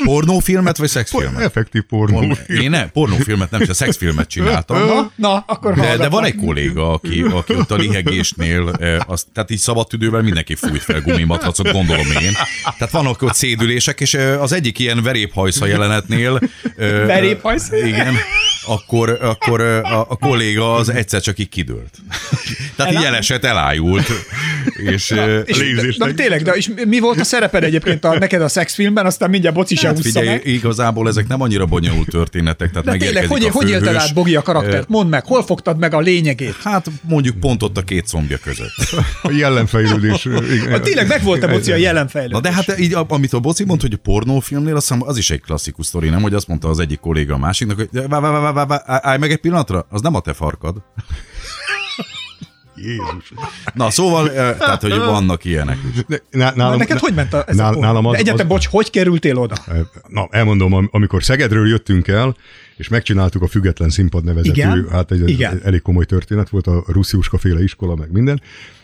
[0.05, 1.41] pornófilmet vagy szexfilmet?
[1.43, 2.19] effektív pornó.
[2.19, 4.87] Pornó- Én ne, pornófilmet nem, csak szexfilmet csináltam.
[4.87, 9.27] na, na akkor De, de van egy kolléga, aki, aki ott a lihegésnél, eh, azt,
[9.33, 12.33] tehát így szabad tüdővel mindenki fújt fel gumimatracot, gondolom én.
[12.63, 16.41] Tehát vannak ott szédülések, és eh, az egyik ilyen veréphajsza jelenetnél...
[16.77, 17.76] eh, Veréphajsza?
[17.85, 18.15] Igen.
[18.67, 21.95] Akkor, akkor a, a kolléga az egyszer csak így kidőlt.
[22.77, 24.07] Tehát így Elá- eleset elájult.
[24.77, 26.09] És, eh, És, légzésnek.
[26.09, 29.57] de, tényleg, de és mi volt a szereped egyébként a, neked a szexfilmben, aztán mindjárt
[29.57, 30.47] Boci se Hát figyelj, meg.
[30.47, 34.37] igazából ezek nem annyira bonyolult történetek, tehát De tényleg, hogy, a hogy élted át, Bogi,
[34.37, 34.89] a karaktert?
[34.89, 36.57] Mondd meg, hol fogtad meg a lényegét?
[36.63, 38.75] Hát mondjuk pont ott a két combja között.
[39.23, 40.27] A jellemfejlődés.
[40.71, 42.35] Ha tényleg meg volt a Boci a jelenfejlődés.
[42.35, 45.31] Na de hát így, amit a Boci mond, hogy a pornófilmnél, azt hiszem, az is
[45.31, 46.23] egy klasszikus sztori, nem?
[46.23, 47.89] Hogy azt mondta az egyik kolléga a másiknak, hogy
[48.65, 50.83] vá, vá, állj meg egy pillanatra, az nem a te farkad.
[52.77, 53.33] Jézus.
[53.75, 56.05] Na szóval, eh, tehát, hogy vannak ilyenek is.
[56.07, 58.47] De, ná, Na, nálam, neked hogy ment a, ez nál, a nálam az, De Egyetem,
[58.47, 59.57] az, bocs, hogy kerültél oda?
[60.09, 62.37] Na, elmondom, am- amikor Szegedről jöttünk el,
[62.77, 64.89] és megcsináltuk a Független Színpad nevezetű, Igen?
[64.91, 65.61] hát egy Igen.
[65.65, 68.41] elég komoly történet volt, a Russziuska féle iskola, meg minden,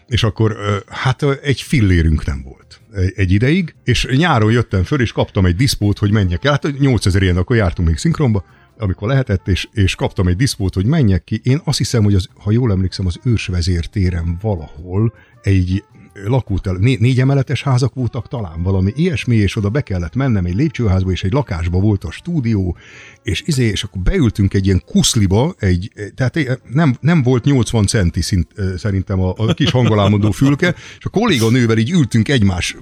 [0.07, 5.01] és akkor ö, hát egy fillérünk nem volt egy, egy ideig, és nyáron jöttem föl,
[5.01, 6.51] és kaptam egy diszpót, hogy menjek el.
[6.53, 8.45] Hát 8000 ilyen, akkor jártunk még szinkronba,
[8.79, 11.41] amikor lehetett, és, és kaptam egy diszpót, hogy menjek ki.
[11.45, 15.13] Én azt hiszem, hogy az, ha jól emlékszem, az ősvezértéren valahol
[15.43, 15.85] egy
[16.25, 20.55] lakótel, né, négy emeletes házak voltak talán, valami ilyesmi, és oda be kellett mennem egy
[20.55, 22.77] lépcsőházba, és egy lakásba volt a stúdió,
[23.23, 28.23] és izé, és akkor beültünk egy ilyen kuszliba, egy, tehát nem, nem volt 80 centi
[28.23, 32.77] szint, szerintem a, a kis hangolámodó fülke, és a kolléganővel így ültünk egymás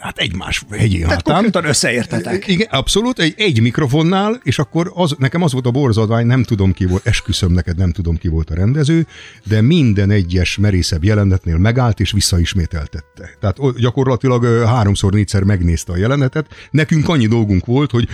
[0.00, 1.34] hát egymás hegyén Tehát hátán.
[1.34, 2.48] konkrétan összeértetek.
[2.48, 6.72] Igen, abszolút, egy, egy mikrofonnál, és akkor az, nekem az volt a borzadvány, nem tudom
[6.72, 9.06] ki volt, esküszöm neked, nem tudom ki volt a rendező,
[9.44, 13.30] de minden egyes merészebb jelenetnél megállt és visszaismételtette.
[13.40, 16.46] Tehát gyakorlatilag háromszor, négyszer megnézte a jelenetet.
[16.70, 18.08] Nekünk annyi dolgunk volt, hogy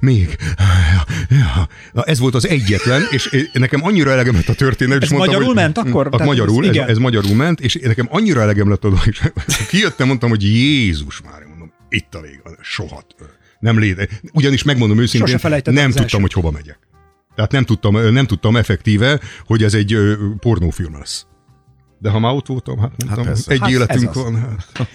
[0.00, 0.36] még.
[1.28, 1.68] Ja.
[2.04, 5.02] Ez volt az egyetlen, és nekem annyira elegem lett a történet.
[5.02, 6.06] Ez mondtam, magyarul hogy, ment akkor?
[6.06, 9.20] A Tehát magyarul, ez- ez, magyarul ment, és nekem annyira elegem lett oda, és
[9.70, 13.02] kijöttem, mondtam, hogy Jézus már, mondom, itt a vége, soha.
[13.60, 14.08] Nem léte.
[14.32, 16.78] Ugyanis megmondom őszintén, nem tudtam, hogy hova megyek.
[17.34, 19.96] Tehát nem tudtam, nem tudtam effektíve, hogy ez egy
[20.38, 21.26] pornófilm lesz.
[22.00, 24.40] De ha már ott voltam, hát mondtam, hát egy Hát életünk van.
[24.74, 24.88] Hát.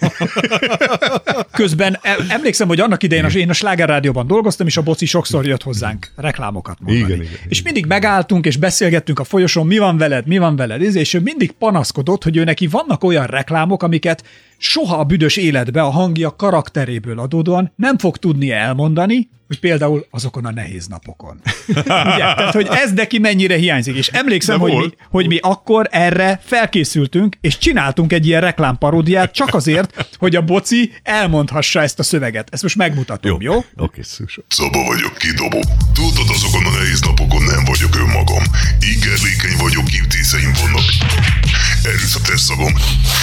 [1.52, 5.46] Közben e- emlékszem, hogy annak idején az én a slágerrádióban dolgoztam, és a boci sokszor
[5.46, 7.14] jött hozzánk reklámokat mondani.
[7.14, 7.74] Igen, igen, És igen.
[7.74, 11.52] mindig megálltunk, és beszélgettünk a folyosón, mi van veled, mi van veled, és ő mindig
[11.52, 14.24] panaszkodott, hogy ő neki vannak olyan reklámok, amiket
[14.64, 20.46] soha a büdös életbe a hangja karakteréből adódóan nem fog tudni elmondani, hogy például azokon
[20.46, 21.42] a nehéz napokon.
[21.68, 21.84] Ugye?
[21.86, 23.96] Tehát, hogy ez neki mennyire hiányzik.
[23.96, 29.54] És emlékszem, hogy mi, hogy mi akkor erre felkészültünk, és csináltunk egy ilyen reklámparódiát csak
[29.54, 32.48] azért, hogy a boci elmondhassa ezt a szöveget.
[32.52, 33.54] Ezt most megmutatom, jó?
[33.54, 33.64] jó?
[33.76, 34.02] Oké.
[34.48, 35.64] Szaba vagyok, kidobó.
[35.94, 38.44] Tudod, azokon a nehéz napokon nem vagyok önmagam.
[38.94, 40.86] Ingerlékeny vagyok, kívtészeim vannak.
[41.84, 42.74] Erősz a tesszagom,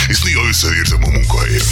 [0.08, 1.66] és néha összeértem a munkahelyem.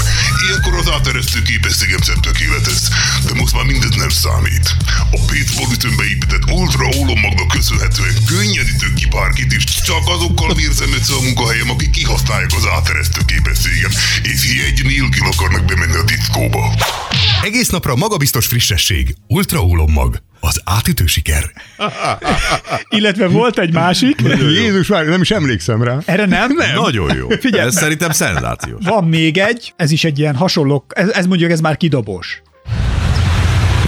[0.47, 2.83] Ilyenkor az áteresztő képességem sem tökéletes,
[3.27, 4.77] de most már mindez nem számít.
[5.11, 11.15] A Pét Politonbe épített Ultra Ólomagnak köszönhetően könnyedítő ki bárkit is, csak azokkal vérzem össze
[11.15, 13.91] a munkahelyem, akik kihasználják az áteresztő képességem,
[14.23, 16.75] és jegy nélkül akarnak bemenni a diszkóba.
[17.43, 19.15] Egész napra magabiztos frissesség.
[19.27, 20.28] Ultra mag.
[20.41, 21.53] Az átütő siker.
[22.89, 25.99] Illetve volt egy másik, Jézus már, nem is emlékszem rá.
[26.05, 26.51] erre nem?
[26.75, 27.29] Nagyon jó.
[27.41, 27.67] Figyelj.
[27.67, 28.85] Ez szerintem szenzációs.
[28.85, 32.43] Van még egy, ez is egy ilyen hasonló, ez, ez mondjuk ez már kidobós.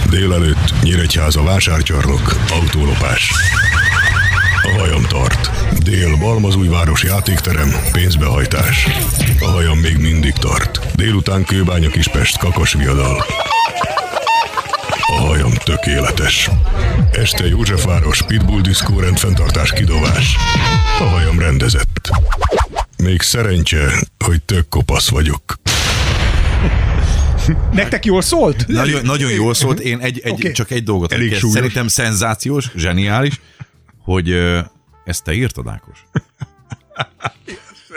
[0.09, 3.31] Délelőtt Nyíregyháza vásárcsarnok, autólopás.
[4.63, 5.49] A hajam tart.
[5.83, 8.87] Dél Balmazújváros játékterem, pénzbehajtás.
[9.39, 10.79] A hajam még mindig tart.
[10.95, 13.25] Délután Kőbánya Kispest kakasviadal.
[14.10, 14.10] A
[15.21, 16.49] hajam tökéletes.
[17.11, 20.35] Este Józsefváros Pitbull diszkó rendfenntartás kidobás.
[20.99, 22.09] A hajam rendezett.
[22.97, 23.91] Még szerencse,
[24.25, 25.41] hogy tök kopasz vagyok.
[27.71, 28.67] Nektek jól szólt?
[28.67, 29.79] Nagyon, nagyon jól szólt.
[29.79, 30.51] Én egy, egy, Oké.
[30.51, 31.11] csak egy dolgot.
[31.11, 31.55] Elég súlyos.
[31.55, 33.41] Szerintem szenzációs, zseniális,
[34.03, 34.31] hogy
[35.05, 35.97] ezt te írtad, Ákos?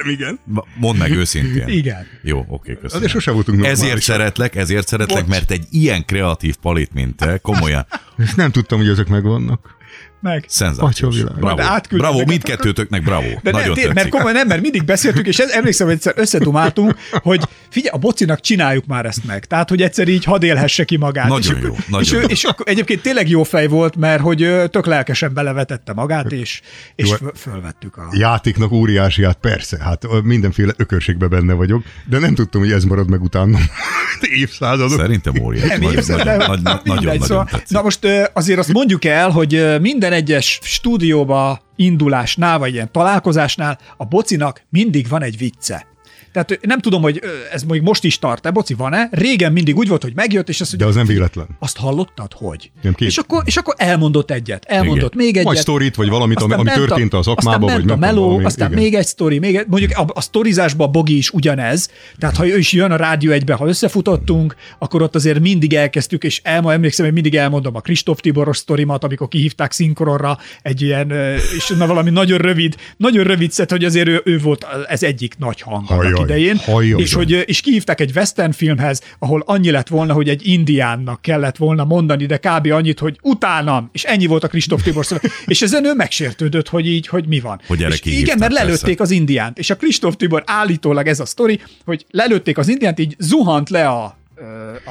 [0.06, 0.38] Igen.
[0.44, 1.68] Ma- Mondd meg őszintén.
[1.68, 2.06] Igen.
[2.22, 3.02] Jó, oké, köszönöm.
[3.04, 4.14] De sose voltunk Ezért normálisak.
[4.14, 5.30] szeretlek, ezért szeretlek, Bocs.
[5.30, 7.86] mert egy ilyen kreatív palit, mint te, komolyan,
[8.18, 9.76] Ezt nem tudtam, hogy ezek megvannak.
[10.24, 10.44] Meg.
[10.48, 11.22] szenzációs.
[11.22, 13.26] Bravo, bravo mindkettőtöknek bravo.
[13.42, 16.94] De Nagyon nem, mert komolyan nem, mert mindig beszéltünk, és ez, emlékszem, hogy egyszer összedumáltunk,
[17.10, 19.44] hogy figyelj, a bocinak csináljuk már ezt meg.
[19.44, 21.28] Tehát, hogy egyszer így hadd élhesse ki magát.
[21.28, 22.28] Nagyon és, jó, akkor- nagyon és, jó.
[22.28, 24.38] és akkor egyébként tényleg jó fej volt, mert hogy
[24.70, 26.60] tök lelkesen belevetette magát, és,
[26.94, 27.14] és Jó.
[27.16, 28.08] föl- fölvettük a...
[28.12, 33.10] Játéknak óriási, hát persze, hát mindenféle ökörségben benne vagyok, de nem tudtam, hogy ez marad
[33.10, 33.58] meg utána
[34.40, 34.98] évszázadok.
[35.00, 35.68] Szerintem óriási.
[35.68, 37.76] Nem Nagyon- érzed, nagyon- de nagy- mindegy, Nagyon-nagyon szóval, tetszik.
[37.76, 42.92] Na most ö, azért azt mondjuk el, hogy ö, minden egyes stúdióba indulásnál, vagy ilyen
[42.92, 45.93] találkozásnál a bocinak mindig van egy vicce.
[46.34, 47.20] Tehát nem tudom, hogy
[47.52, 49.08] ez még most is tart-e, boci van-e?
[49.10, 51.46] Régen mindig úgy volt, hogy megjött, és azt De mondja, az nem véletlen.
[51.58, 52.70] azt hallottad, hogy?
[52.82, 55.24] Nem, és, akkor, és akkor elmondott egyet, elmondott Igen.
[55.24, 55.44] még egyet.
[55.44, 58.44] Vagy sztorit, vagy valamit, ami- Aztán ami történt a szakmában, aztán vagy a meló, valami,
[58.44, 58.82] aztán igen.
[58.82, 62.46] még egy sztori, még egy, mondjuk a, a sztorizásban a Bogi is ugyanez, tehát ha
[62.48, 66.72] ő is jön a rádió egybe, ha összefutottunk, akkor ott azért mindig elkezdtük, és elma,
[66.72, 71.10] emlékszem, hogy mindig elmondom a Kristóf Tiboros sztorimat, amikor kihívták szinkronra egy ilyen,
[71.56, 75.34] és na valami nagyon rövid, nagyon rövid szett, hogy azért ő, ő volt ez egyik
[75.38, 77.00] nagy hang Hajjaj, idején, hajjaj.
[77.00, 81.56] és hogy és kihívták egy western filmhez, ahol annyi lett volna, hogy egy indiánnak kellett
[81.56, 82.66] volna mondani, de kb.
[82.70, 85.30] annyit, hogy utánam, és ennyi volt a Kristóf Tibor szöveg.
[85.46, 87.60] És ezen ő megsértődött, hogy így, hogy mi van.
[87.66, 89.02] Hogy és igen, mert lelőtték persze.
[89.02, 89.58] az indiánt.
[89.58, 93.88] És a Kristóf Tibor állítólag ez a sztori, hogy lelőtték az indiánt, így zuhant le
[93.88, 94.16] a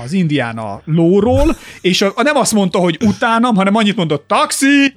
[0.04, 4.66] az indián a lóról, és a, nem azt mondta, hogy utánam, hanem annyit mondott, taxi!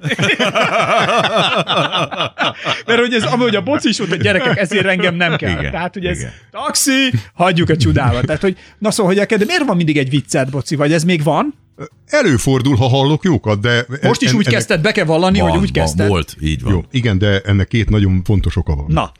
[2.85, 5.59] Mert hogy ez, ahogy a boci is hogy gyerekek, ezért engem nem kell.
[5.59, 6.31] Igen, Tehát, hogy ez igen.
[6.51, 8.21] taxi, hagyjuk a csudába.
[8.21, 11.23] Tehát, hogy na szóval, hogy de miért van mindig egy vicced, boci, vagy ez még
[11.23, 11.53] van?
[12.05, 13.85] Előfordul, ha hallok jókat, de...
[14.01, 16.07] Most is en- úgy ennek- kezdted, be kell vallani, Van, hogy úgy van, kezdted.
[16.07, 16.73] Volt, így van.
[16.73, 18.85] Jó, igen, de ennek két nagyon fontos oka van.
[18.87, 19.11] Na.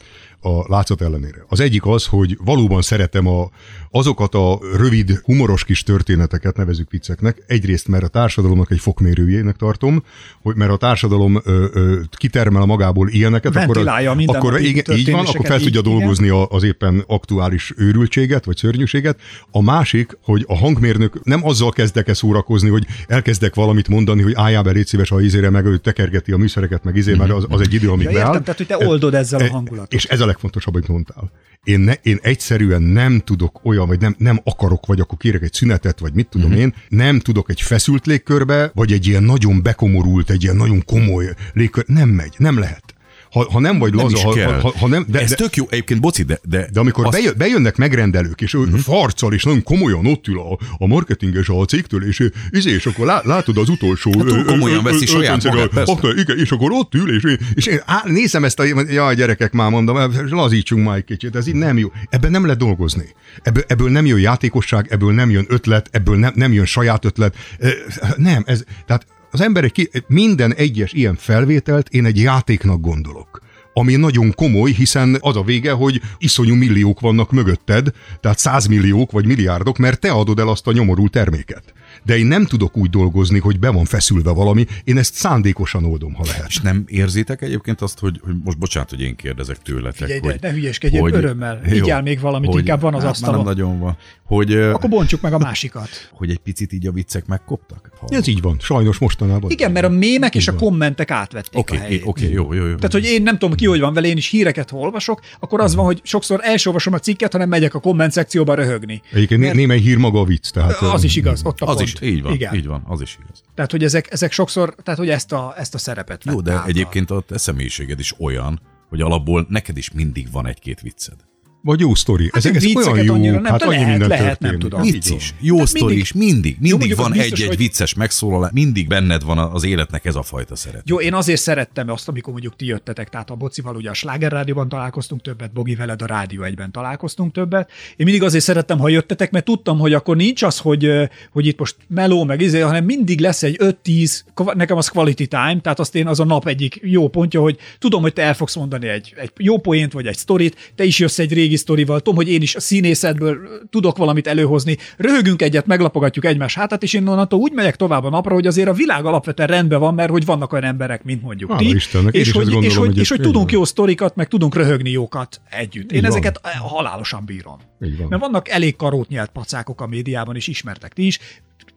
[0.41, 1.45] a látszat ellenére.
[1.47, 3.49] Az egyik az, hogy valóban szeretem a,
[3.91, 7.43] azokat a rövid, humoros kis történeteket, nevezük vicceknek.
[7.47, 10.03] Egyrészt, mert a társadalomnak egy fokmérőjének tartom,
[10.41, 14.61] hogy mert a társadalom ö, ö, kitermel magából ilyeneket, akkor, Ventilálja a az, mindennapi akkor
[14.61, 15.91] igen, így van, akkor fel tudja igen.
[15.91, 19.19] dolgozni a, az éppen aktuális őrültséget, vagy szörnyűséget.
[19.51, 24.63] A másik, hogy a hangmérnök nem azzal kezdek-e szórakozni, hogy elkezdek valamit mondani, hogy álljál
[24.63, 27.61] be, légy szíves, ha izére meg ő tekergeti a műszereket, meg izé, mert az, az
[27.61, 28.25] egy idő, amíg Ja, beáll.
[28.25, 29.93] értem, tehát, hogy te oldod ezzel a E- hangulatot.
[29.93, 31.31] És ez a legfontosabb, amit mondtál.
[31.63, 35.41] Én, ne, én egyszerűen nem tudok olyan olyan, vagy nem, nem akarok, vagy akkor kérek
[35.41, 36.59] egy szünetet, vagy mit tudom mm-hmm.
[36.59, 41.33] én, nem tudok egy feszült légkörbe, vagy egy ilyen nagyon bekomorult, egy ilyen nagyon komoly
[41.53, 42.96] légkör, nem megy, nem lehet.
[43.31, 46.01] Ha, ha nem vagy Nem laza, ha, ha, ha nem, De, Ez tök jó, egyébként
[46.01, 46.39] boci, de...
[46.43, 48.79] De, de amikor azt- bejön, bejönnek megrendelők, és uh-huh.
[48.79, 52.85] farcal, és nagyon komolyan ott ül a, a marketinges a cégtől, és, ő- izé, és
[52.85, 54.11] akkor lá, látod az utolsó...
[54.17, 55.93] Hát túl komolyan veszi saját magát, persze.
[56.15, 58.63] igen, és akkor ott ül, és, és én á, nézem ezt a...
[58.89, 61.91] Jaj, gyerekek, már mondom, lazítsunk már egy kicsit, ez így nem jó.
[62.09, 63.05] Ebben nem lehet dolgozni.
[63.41, 67.35] Ebből, ebből nem jön játékosság, ebből nem jön ötlet, ebből nem, nem jön saját ötlet.
[67.59, 67.69] Ö,
[68.15, 68.63] Nem, ez...
[68.85, 69.05] Tehát
[69.37, 74.71] az ember egy ki, minden egyes ilyen felvételt én egy játéknak gondolok ami nagyon komoly,
[74.71, 80.11] hiszen az a vége, hogy iszonyú milliók vannak mögötted, tehát százmilliók vagy milliárdok, mert te
[80.11, 81.73] adod el azt a nyomorult terméket.
[82.03, 86.13] De én nem tudok úgy dolgozni, hogy be van feszülve valami, én ezt szándékosan oldom,
[86.13, 86.45] ha lehet.
[86.47, 90.27] És nem érzitek egyébként azt, hogy, hogy most bocsánat, hogy én kérdezek tőletek, Figyelj, de
[90.31, 90.37] hogy...
[90.41, 91.61] ne hülyeskedj, örömmel.
[91.63, 93.35] Vigyál még valamit, inkább van az hát, asztalon.
[93.35, 93.97] Nem nagyon van.
[94.23, 95.89] Hogy, Akkor bontsuk meg a másikat.
[96.11, 97.89] hogy egy picit így a viccek megkoptak?
[97.99, 99.49] Ha- Ez így van, sajnos mostanában.
[99.51, 100.69] Igen, mert a mémek és a Így van.
[100.69, 102.01] kommentek átvették Oké, a helyét.
[102.05, 102.75] oké, jó, jó, jó.
[102.75, 105.75] Tehát, hogy én nem tudom, ki hogy van vele, én is híreket olvasok, akkor az
[105.75, 109.01] van, hogy sokszor el sem olvasom a cikket, hanem megyek a komment szekcióba röhögni.
[109.11, 110.49] Egyébként né- némely hír maga a vicc.
[110.49, 111.75] Tehát, Az is igaz, ott a az.
[111.93, 112.55] Is, így van, Igen.
[112.55, 113.43] így van, az is igaz.
[113.55, 116.67] Tehát, hogy ezek, ezek sokszor, tehát, hogy ezt a, ezt a szerepet Jó, de át
[116.67, 121.15] egyébként a te személyiséged is olyan, hogy alapból neked is mindig van egy-két vicced.
[121.61, 122.23] Vagy jó sztori.
[122.23, 124.59] Hát ezek, ezek vicceket olyan jó, annyira nem, hát annyi lehet, minden lehet, nem történik.
[124.61, 124.83] tudom.
[124.83, 125.17] Így Vicc van.
[125.17, 128.51] is, jó Hát sztori mindig- is, mindig, mindig az van biztos, egy-egy hogy- vicces megszólalás,
[128.53, 130.81] mindig benned van az életnek ez a fajta szeret.
[130.85, 134.31] Jó, én azért szerettem azt, amikor mondjuk ti jöttetek, tehát a Bocival ugye a Sláger
[134.31, 137.69] Rádióban találkoztunk többet, Bogi veled a Rádió egyben találkoztunk többet.
[137.95, 140.91] Én mindig azért szerettem, ha jöttetek, mert tudtam, hogy akkor nincs az, hogy,
[141.31, 145.23] hogy itt most meló meg izé, hanem mindig lesz egy 5-10, kva- nekem az quality
[145.25, 148.33] time, tehát azt én az a nap egyik jó pontja, hogy tudom, hogy te el
[148.33, 151.97] fogsz mondani egy, egy jó poént vagy egy sztorit, te is jössz egy régi sztorival,
[151.97, 153.37] tudom, hogy én is a színészetből
[153.69, 158.09] tudok valamit előhozni, röhögünk egyet, meglapogatjuk egymás hátát, és én onnantól úgy megyek tovább a
[158.09, 161.49] napra, hogy azért a világ alapvetően rendben van, mert hogy vannak olyan emberek, mint mondjuk
[161.51, 164.27] Hála ti, Istennek, és, hogy, ezt és, gondolom hogy, és hogy tudunk jó sztorikat, meg
[164.27, 165.91] tudunk röhögni jókat együtt.
[165.91, 166.11] Én Így van.
[166.11, 167.57] ezeket eh, halálosan bírom.
[167.85, 168.07] Így van.
[168.09, 171.19] Mert vannak elég karót nyelt pacákok a médiában, és ismertek ti is,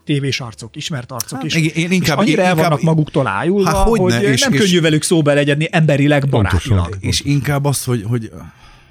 [0.04, 1.54] tévés arcok, ismert arcok Hát, is.
[1.54, 4.40] én- én inkább- és annyira én el inkább- vannak maguktól ájulva, Hát, hogyne, hogy és-
[4.40, 6.76] nem és- könnyű velük szóba legyedni emberileg, Pontosan.
[6.76, 7.04] barátilag.
[7.04, 8.30] És inkább azt, hogy, hogy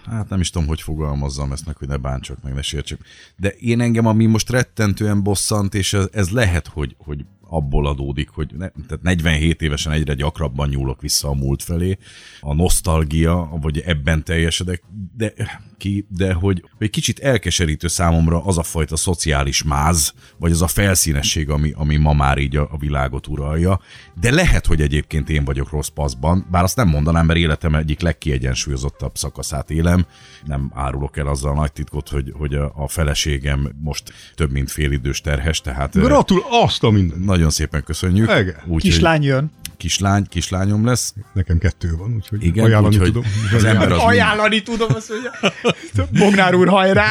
[0.05, 2.99] hát nem is tudom, hogy fogalmazzam ezt meg, hogy ne bántsak meg, ne sértsek.
[3.37, 8.29] De én engem, ami most rettentően bosszant, és ez, ez lehet, hogy, hogy abból adódik,
[8.29, 11.97] hogy ne, tehát 47 évesen egyre gyakrabban nyúlok vissza a múlt felé.
[12.39, 14.83] A nosztalgia, vagy ebben teljesedek,
[15.17, 15.33] de
[15.77, 20.67] ki, de hogy, hogy kicsit elkeserítő számomra az a fajta szociális máz, vagy az a
[20.67, 23.79] felszínesség, ami, ami ma már így a, a világot uralja.
[24.19, 27.99] De lehet, hogy egyébként én vagyok rossz paszban, bár azt nem mondanám, mert életem egyik
[28.01, 30.05] legkiegyensúlyozottabb szakaszát élem.
[30.45, 35.21] Nem árulok el azzal a nagy titkot, hogy, hogy a, feleségem most több mint félidős
[35.21, 37.19] terhes, tehát eh, Gratul azt a minden.
[37.19, 38.29] nagyon szépen köszönjük.
[38.29, 38.55] Igen.
[38.65, 39.51] Úgyhogy Kislány jön.
[39.77, 41.13] kislány, kislányom lesz.
[41.33, 43.29] Nekem kettő van, úgyhogy Igen, ajánlani úgyhogy tudom.
[43.55, 45.31] az ember az Ajánlani tudom, azt mondja.
[46.25, 47.07] Bognár úr, hajrá!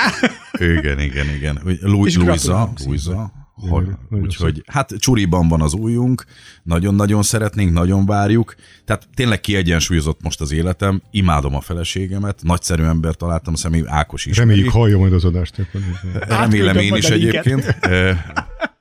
[0.53, 1.61] Igen, igen, igen.
[1.81, 3.33] Luisa, Luisa.
[3.63, 6.25] Nagyon Úgyhogy, hát csuriban van az újunk,
[6.63, 8.55] nagyon-nagyon szeretnénk, nagyon várjuk.
[8.85, 14.37] Tehát tényleg kiegyensúlyozott most az életem, imádom a feleségemet, nagyszerű ember találtam személy, Ákos is.
[14.37, 15.69] Reméljük hallja majd az adást.
[16.13, 17.77] Remélem én is egyébként.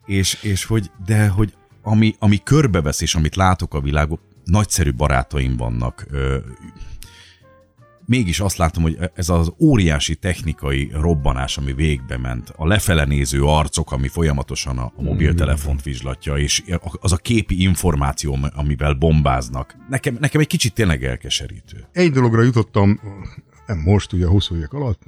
[0.05, 5.57] És, és hogy, de hogy ami, ami körbevesz, és amit látok a világon, nagyszerű barátaim
[5.57, 6.05] vannak.
[8.07, 13.43] Mégis azt látom, hogy ez az óriási technikai robbanás, ami végbe ment, a lefele néző
[13.43, 16.63] arcok, ami folyamatosan a a mobiltelefont vizslatja, és
[17.01, 19.75] az a képi információ, amivel bombáznak.
[19.89, 21.87] Nekem, nekem egy kicsit tényleg elkeserítő.
[21.91, 22.99] Egy dologra jutottam,
[23.65, 25.01] nem most, ugye hosszú évek alatt,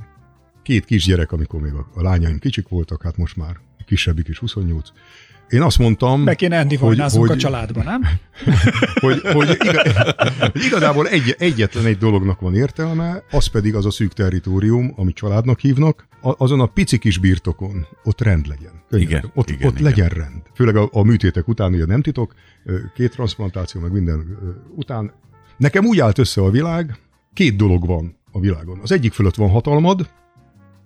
[0.64, 4.38] két kisgyerek, amikor még a, a lányaim kicsik voltak, hát most már a kisebbik is
[4.38, 4.90] 28.
[5.50, 8.02] Én azt mondtam, Be kéne Andy hogy, hogy, a hogy, családba, nem?
[9.02, 9.82] hogy, hogy, iga,
[10.52, 15.16] hogy igazából egy, egyetlen egy dolognak van értelme, az pedig az a szűk territórium, amit
[15.16, 18.72] családnak hívnak, azon a pici kis birtokon ott rend legyen.
[18.90, 19.18] Könyörgöm.
[19.18, 19.84] Igen, ott, igen, ott igen.
[19.84, 20.42] legyen rend.
[20.54, 22.34] Főleg a, a műtétek után, ugye nem titok,
[22.96, 24.38] két transplantáció, meg minden
[24.76, 25.12] után.
[25.58, 27.00] Nekem úgy állt össze a világ,
[27.34, 28.80] két dolog van a világon.
[28.82, 30.10] Az egyik fölött van hatalmad,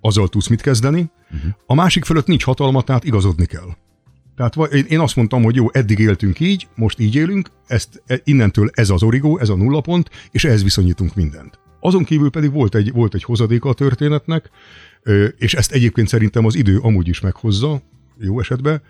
[0.00, 1.50] azzal tudsz mit kezdeni, uh-huh.
[1.66, 3.68] a másik fölött nincs hatalmat, tehát igazodni kell.
[4.36, 8.70] Tehát én- azt mondtam, hogy jó, eddig éltünk így, most így élünk, ezt e- innentől
[8.72, 11.58] ez az origó, ez a nullapont, és ehhez viszonyítunk mindent.
[11.80, 14.50] Azon kívül pedig volt egy, volt egy hozadéka a történetnek,
[15.36, 17.82] és ezt egyébként szerintem az idő amúgy is meghozza,
[18.18, 18.82] jó esetben.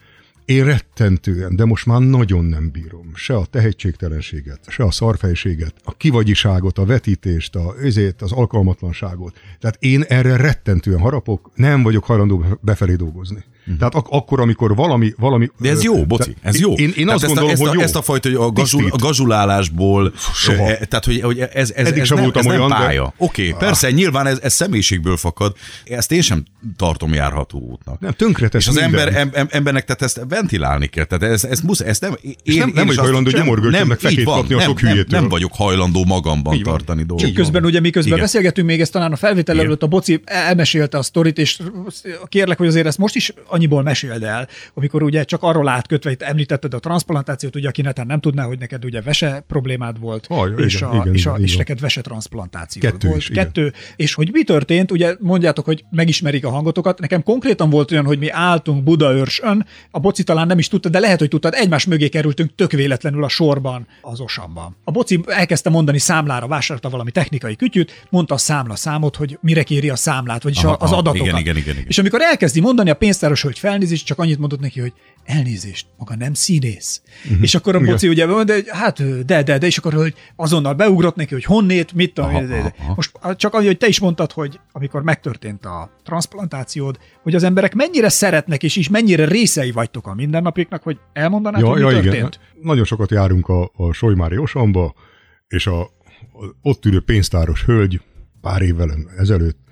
[0.44, 3.10] Én rettentően, de most már nagyon nem bírom.
[3.14, 9.38] Se a tehetségtelenséget, se a szarfejséget, a kivagyiságot, a vetítést, a, ezért az alkalmatlanságot.
[9.60, 13.44] Tehát én erre rettentően harapok, nem vagyok hajlandó befelé dolgozni.
[13.66, 13.78] Uh-huh.
[13.78, 15.12] Tehát ak- akkor, amikor valami...
[15.18, 16.72] valami De ez jó, boci, ez jó.
[16.72, 17.80] Én, én azt ezt gondolom, a, ezt hogy a, jó.
[17.80, 19.00] Ezt a fajta, hogy a, gazul, Tisztít.
[19.02, 20.58] a gazulálásból, Soha.
[20.68, 22.76] eh, tehát hogy, hogy ez, ez, Eddig ez, sem nem, voltam ez nem olyan, de-
[22.76, 23.14] pálya.
[23.16, 26.44] Oké, okay, persze, nyilván ez, ez személyiségből fakad, ezt én sem
[26.76, 28.00] tartom járható útnak.
[28.00, 28.98] Nem, tönkretesz És az minden.
[29.06, 31.04] ember, em, em, embernek tehát ezt ventilálni kell.
[31.04, 33.30] Tehát ez, ez, musz, ezt nem, én, És nem- nem én vagy is azt- hajlandó
[33.30, 35.20] sem- gyomorgörcsön meg fekét van, kapni a nem, sok nem, hülyétől.
[35.20, 37.24] nem vagyok hajlandó magamban tartani dolgokat.
[37.32, 41.02] Csak közben ugye miközben beszélgetünk még ezt talán a felvétel előtt a boci elmesélte a
[41.02, 41.58] sztorit, és
[42.28, 46.22] kérlek, hogy azért ezt most is annyiból meséld el, amikor ugye csak arról átkötve, itt
[46.22, 50.58] említetted a transplantációt, ugye aki netán nem tudná, hogy neked ugye vese problémád volt, igen,
[50.58, 51.58] és, a, igen, és, a, igen, és igen.
[51.58, 53.20] neked vese transplantáció Kettő volt.
[53.20, 53.44] is, igen.
[53.44, 53.72] Kettő.
[53.96, 56.98] És hogy mi történt, ugye mondjátok, hogy megismerik a hangotokat.
[57.00, 60.98] Nekem konkrétan volt olyan, hogy mi álltunk Budaörsön, a boci talán nem is tudta, de
[60.98, 64.76] lehet, hogy tudtad, egymás mögé kerültünk tök véletlenül a sorban az osamban.
[64.84, 69.62] A boci elkezdte mondani számlára, vásárolta valami technikai kütyűt, mondta a számla számot, hogy mire
[69.62, 71.26] kéri a számlát, vagyis Aha, az adatokat.
[71.26, 71.84] igen, igen, igen, igen.
[71.88, 74.92] És amikor elkezdi mondani, a pénztáros hölgy felnézés, csak annyit mondott neki, hogy
[75.24, 77.02] elnézést, maga nem színész.
[77.24, 77.42] Uh-huh.
[77.42, 81.16] És akkor a boci ugye hogy hát de, de, de, és akkor hogy azonnal beugrott
[81.16, 82.30] neki, hogy honnét, mit tudom.
[82.30, 82.74] Aha, de, de.
[82.78, 82.92] aha.
[82.96, 87.74] Most csak annyi, hogy te is mondtad, hogy amikor megtörtént a transplantációd, hogy az emberek
[87.74, 91.92] mennyire szeretnek, és is mennyire részei vagytok a mindennapjuknak, hogy elmondanád, Ja, hogy ja mi
[91.92, 92.04] igen.
[92.04, 92.40] történt?
[92.62, 94.94] Nagyon sokat járunk a, a Solymári Osamba,
[95.48, 95.88] és a, a
[96.62, 98.00] ott ülő pénztáros hölgy
[98.40, 99.63] pár évvel ezelőtt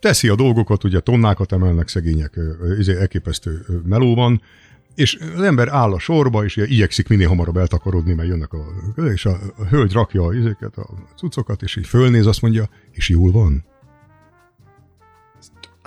[0.00, 2.38] teszi a dolgokat, ugye tonnákat emelnek szegények,
[2.78, 4.42] izé elképesztő melóban,
[4.94, 8.64] és az ember áll a sorba, és igyekszik minél hamarabb eltakarodni, mert jönnek a...
[9.12, 9.38] És a
[9.70, 13.64] hölgy rakja a, izéket, a cuccokat, és így fölnéz, azt mondja, és jól van?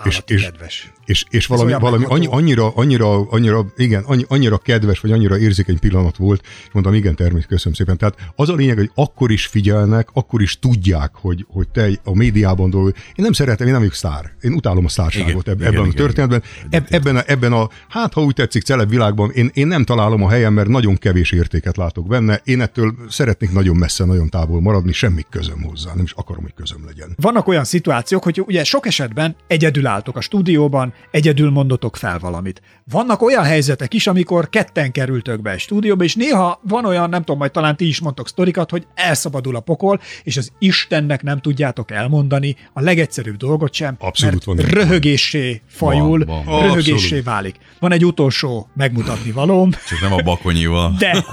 [0.04, 0.91] És- és- kedves.
[1.06, 5.80] És, és valami, valami annyi, annyira, annyira, annyira, igen, annyi, annyira kedves, vagy annyira érzékeny
[5.80, 7.97] pillanat volt, és mondtam, igen, természetesen, köszönöm szépen.
[7.97, 12.16] Tehát az a lényeg, hogy akkor is figyelnek, akkor is tudják, hogy, hogy te a
[12.16, 12.97] médiában dolgozol.
[12.97, 14.32] Én nem szeretem, én nem vagyok sztár.
[14.41, 16.43] Én utálom a sztárságot Igen, eb- igen, ebben a igen, történetben.
[16.70, 20.24] Eb, ebben, a, ebben a, hát ha úgy tetszik, celeb világban, én, én nem találom
[20.24, 22.41] a helyem, mert nagyon kevés értéket látok benne.
[22.43, 26.54] Én ettől szeretnék nagyon messze, nagyon távol maradni, semmi közöm hozzá, nem is akarom, hogy
[26.54, 27.16] közöm legyen.
[27.16, 32.62] Vannak olyan szituációk, hogy ugye sok esetben egyedül álltok a stúdióban, egyedül mondotok fel valamit.
[32.92, 37.20] Vannak olyan helyzetek is, amikor ketten kerültök be egy stúdióba, és néha van olyan, nem
[37.20, 41.39] tudom, majd talán ti is mondtok sztorikat, hogy elszabadul a pokol, és az Istennek nem
[41.39, 44.70] tudjátok elmondani a legegyszerűbb dolgot sem, Abszolút mert van.
[44.84, 46.62] röhögéssé fajul, Van, van.
[46.62, 47.24] röhögéssé Abszolút.
[47.24, 47.56] válik.
[47.80, 50.94] Van egy utolsó megmutatni valóm, Csak nem a bakonyival.
[50.98, 51.24] de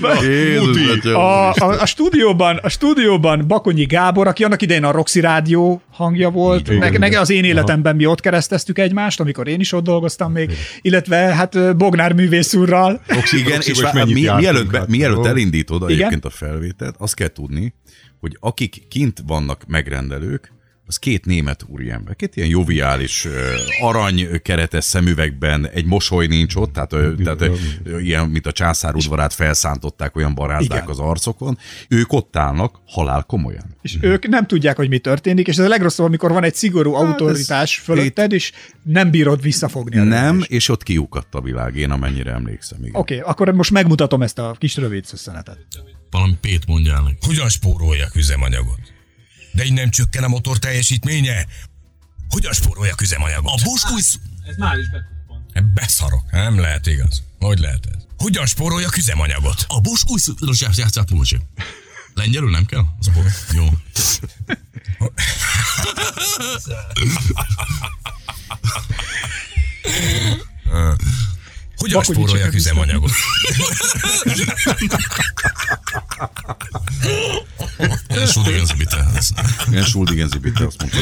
[0.00, 1.18] atya.
[1.18, 6.30] a, a, a, stúdióban, a stúdióban Bakonyi Gábor, aki annak idején a Roxy Rádió hangja
[6.30, 10.32] volt, meg, meg az én életemben mi ott kereszteztük egymást, amikor én is ott dolgoztam
[10.32, 13.00] még, illetve hát Bognár művész úrral.
[13.08, 13.16] Igen,
[13.54, 15.92] Roxy, és vagy vá- mennyit mi, mielőtt, be, hát, mielőtt elindítod Igen?
[15.92, 17.74] egyébként a felvételt, azt kell tudni,
[18.20, 20.52] hogy akik kint vannak megrendelők,
[20.88, 26.72] az két német úriember, két ilyen joviális, ö, arany keretes szemüvegben, egy mosoly nincs ott,
[26.72, 27.50] tehát, tehát
[27.98, 30.90] ilyen, mint a császár udvarát felszántották, olyan barázdák Igen.
[30.90, 31.58] az arcokon.
[31.88, 33.76] Ők ott állnak, halál komolyan.
[33.82, 36.94] És ők nem tudják, hogy mi történik, és ez a legrosszabb, amikor van egy szigorú
[36.94, 40.02] Hát autoritás fölötted, és nem bírod visszafogni.
[40.02, 42.78] Nem, és ott kiukadt a világ, én amennyire emlékszem.
[42.82, 45.58] Oké, okay, akkor most megmutatom ezt a kis rövid szösszenetet.
[46.10, 47.16] Valami pét mondjál meg.
[47.26, 48.96] Hogyan spóroljak üzemanyagot?
[49.58, 51.46] De így nem csökken a motor teljesítménye?
[52.28, 53.60] Hogyan spóroljak üzemanyagot?
[53.60, 54.00] A Bosch új...
[54.48, 54.86] Ez már is
[55.74, 57.22] Beszarok, nem lehet igaz.
[57.38, 58.02] Hogy lehet ez?
[58.16, 59.64] Hogyan spóroljak üzemanyagot?
[59.68, 60.32] A Bosch új szó...
[62.14, 62.84] Lengyelül nem kell?
[62.98, 63.24] Az bor.
[63.52, 63.68] Jó.
[71.78, 73.10] Hogyan Bakonyi spóroljak üzemanyagot?
[78.08, 79.06] Entschuldigen Sie bitte.
[79.70, 80.98] Ilyen Schuldigen Sie bitte, azt mondta,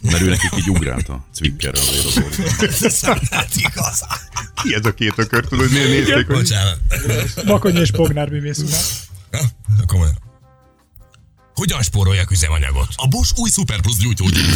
[0.00, 3.20] mert ő nekik így ugrált a Zwickerre azért az orrban.
[3.30, 4.04] Hát igaz.
[4.62, 6.78] Ki ez a két ökör, tudod, miért nézték, Bocsánat.
[7.46, 8.62] Bakonyi és Bognár művész.
[9.30, 9.40] Ja,
[9.86, 10.18] komolyan.
[11.54, 12.88] Hogyan spóroljak üzemanyagot?
[12.96, 14.50] A Bosch új Super Plus gyújtógyújtó.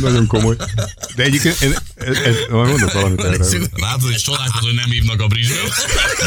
[0.00, 0.56] Nagyon komoly.
[1.16, 3.44] De egyébként, ez, ez, ez majd mondok valamit erre.
[3.76, 5.54] Látod, és csodálkozol, hogy nem hívnak a bridge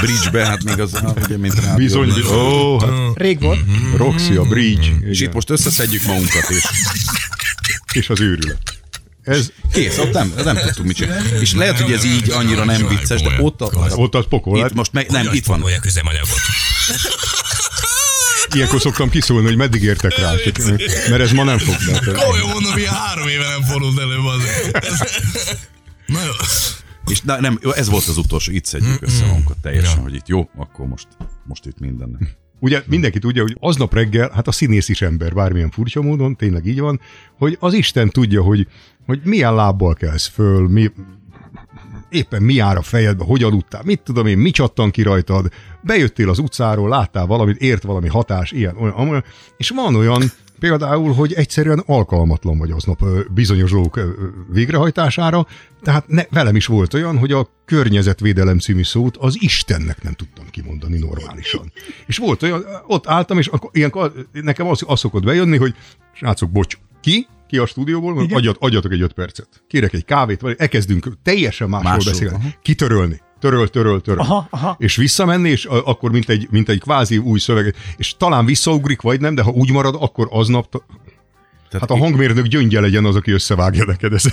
[0.02, 0.92] Bridge-be, hát még az,
[1.24, 1.76] ugye, mint rádió.
[1.76, 2.38] Bizony, bizony.
[2.38, 3.60] Ó, hát Rég volt.
[3.96, 5.28] Roxy, a Bridge, És igen.
[5.28, 6.64] itt most összeszedjük magunkat, és
[7.98, 8.78] és az őrület.
[9.24, 11.30] Ez, kész, ott nem, nem tudtuk mit csinálni.
[11.40, 14.58] És lehet, hogy ez így annyira nem vicces, de ott, a, ott az pokol.
[14.58, 15.58] itt hát most meg, nem, itt van.
[15.58, 16.40] spóroljak üzemanyagot?
[18.54, 20.58] Ilyenkor szoktam kiszólni, hogy meddig értek rá, csak,
[21.10, 21.76] mert ez ma nem fog.
[22.06, 24.42] Komolyan mondom, ilyen három éve nem fordult elő az.
[26.06, 26.32] Na jó.
[27.06, 30.50] És na, nem, ez volt az utolsó, itt szedjük össze magunkat teljesen, hogy itt jó,
[30.56, 31.08] akkor most,
[31.46, 32.38] most itt minden.
[32.60, 36.66] Ugye mindenki tudja, hogy aznap reggel, hát a színész is ember, bármilyen furcsa módon, tényleg
[36.66, 37.00] így van,
[37.38, 38.68] hogy az Isten tudja, hogy,
[39.06, 40.92] hogy milyen lábbal kelsz föl, mi,
[42.10, 45.52] éppen mi jár a fejedbe, hogy aludtál, mit tudom én, mi csattan ki rajtad,
[45.82, 49.24] bejöttél az utcáról, láttál valamit, ért valami hatás, ilyen, olyan, olyan,
[49.58, 50.22] és van olyan,
[50.60, 53.04] például, hogy egyszerűen alkalmatlan vagy aznap
[53.34, 54.00] bizonyos dolgok
[54.52, 55.48] végrehajtására,
[55.82, 60.46] tehát ne, velem is volt olyan, hogy a környezetvédelem című szót az Istennek nem tudtam
[60.50, 61.72] kimondani normálisan.
[62.06, 65.76] És volt olyan, ott álltam, és akkor ilyenkor nekem az, az szokott bejönni, hogy
[66.14, 67.28] srácok, bocs, ki?
[67.48, 68.28] Ki a stúdióból?
[68.32, 69.48] Adjat, adjatok egy öt percet.
[69.68, 72.36] Kérek egy kávét, vagy elkezdünk teljesen másról Másról, beszélni.
[72.36, 72.48] aha.
[72.62, 73.22] Kitörölni.
[73.40, 74.20] Töröl, töröl, töröl.
[74.20, 74.76] Aha, aha.
[74.80, 79.22] És visszamenni, és akkor mint egy, mint egy kvázi új szöveg, és talán visszaugrik, vagy
[79.22, 80.70] nem, de ha úgy marad, akkor aznap,
[81.70, 84.30] Tehát hát a hangmérnök gyöngye legyen az, aki összevágja neked ezt.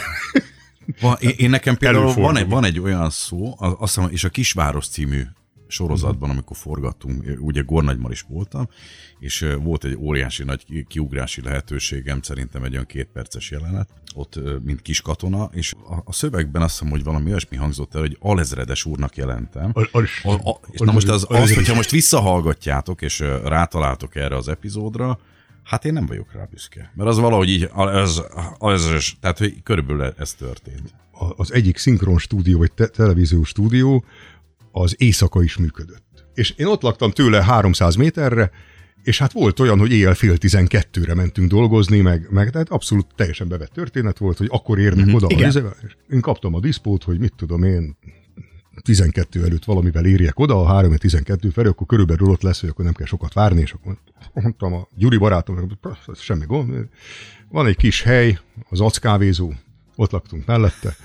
[1.01, 2.33] Van, én, én nekem például Előfordul.
[2.33, 5.23] van egy, van egy olyan szó, az- azt hiszem, és a Kisváros című
[5.67, 8.69] sorozatban, amikor forgattunk, ugye Gornagymar is voltam,
[9.19, 14.41] és volt egy óriási nagy ki- kiugrási lehetőségem, szerintem egy olyan két perces jelenet, ott
[14.63, 18.17] mint kis katona, és a, a szövegben azt hiszem, hogy valami olyasmi hangzott el, hogy
[18.21, 19.71] alezredes úrnak jelentem.
[19.75, 24.37] A- az- A, a, és na most, az, az- hogyha most visszahallgatjátok, és rátaláltok erre
[24.37, 25.19] az epizódra,
[25.63, 26.93] hát én nem vagyok rá büszke.
[26.95, 28.23] Mert az valahogy így, az,
[28.59, 30.95] az, az tehát hogy körülbelül ez történt.
[31.37, 34.05] az egyik szinkron stúdió, vagy te- televíziós stúdió,
[34.77, 36.27] az éjszaka is működött.
[36.35, 38.51] És én ott laktam tőle 300 méterre,
[39.03, 43.49] és hát volt olyan, hogy éjjel fél tizenkettőre mentünk dolgozni, meg, meg tehát abszolút teljesen
[43.49, 45.15] bevett történet volt, hogy akkor érnek mm-hmm.
[45.15, 45.45] oda Igen.
[45.45, 47.97] a izével, és én kaptam a diszpót, hogy mit tudom én,
[48.83, 52.85] 12 előtt valamivel érjek oda, a 3 12 felé, akkor körülbelül ott lesz, hogy akkor
[52.85, 53.99] nem kell sokat várni, és akkor
[54.33, 56.89] mondtam a Gyuri barátom, ez semmi gond,
[57.49, 59.53] van egy kis hely, az ackávézó,
[59.97, 60.97] ott laktunk mellette,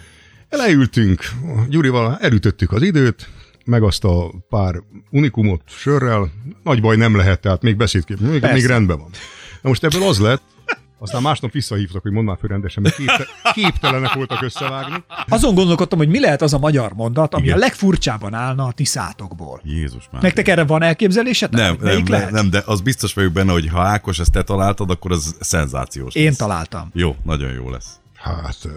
[0.50, 1.22] Leültünk,
[1.70, 3.30] Gyurival elütöttük az időt,
[3.70, 6.32] meg azt a pár unikumot sörrel,
[6.64, 9.10] nagy baj nem lehet, tehát még beszédkép, még, még rendben van.
[9.62, 10.42] Na most ebből az lett,
[11.00, 15.04] aztán másnap visszahívtak, hogy mondd már föl rendesen, mert képte, képtelenek voltak összevágni.
[15.28, 17.56] Azon gondolkodtam, hogy mi lehet az a magyar mondat, ami Igen.
[17.56, 19.62] a legfurcsábban állna a ti szátokból.
[19.64, 20.22] Jézus már.
[20.22, 21.60] Nektek erre van elképzelésetek?
[21.60, 22.32] nem, nem, lehet?
[22.32, 26.16] nem, de az biztos vagyok benne, hogy ha Ákos ezt te találtad, akkor az szenzációs
[26.16, 26.38] Én lesz.
[26.38, 26.90] találtam.
[26.94, 28.00] Jó, nagyon jó lesz.
[28.16, 28.68] Hát,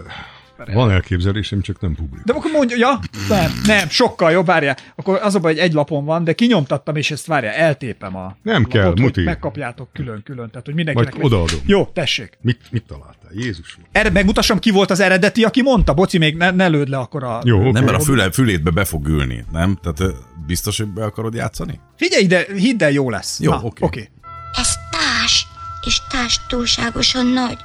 [0.57, 2.25] eh, van elképzelésem, csak nem publikus.
[2.25, 2.99] De akkor mondja, ja,
[3.29, 4.77] nem, nem, sokkal jobb, várjál.
[4.95, 8.35] Akkor az a baj, hogy egy lapon van, de kinyomtattam, és ezt várjál, eltépem a
[8.41, 9.23] Nem kell, lapot, hogy muti.
[9.23, 11.13] megkapjátok külön-külön, tehát hogy mindenkinek...
[11.13, 11.59] Majd odaadom.
[11.65, 12.37] Jó, tessék.
[12.41, 13.31] Mit, mit találtál?
[13.35, 13.77] Jézus.
[13.91, 15.93] Erre megmutassam, ki volt az eredeti, aki mondta.
[15.93, 17.41] Boci, még ne, ne lőd le akkor a...
[17.43, 17.71] Jó, oké.
[17.71, 19.79] Nem, mert a füle, fülétbe be fog ülni, nem?
[19.81, 20.13] Tehát
[20.45, 21.79] biztos, hogy be akarod játszani?
[21.97, 23.39] Figyelj ide, hidd el, jó lesz.
[23.39, 23.83] Jó, oké.
[23.85, 24.09] oké.
[24.53, 25.47] Ez társ,
[25.85, 27.57] és társ túlságosan nagy,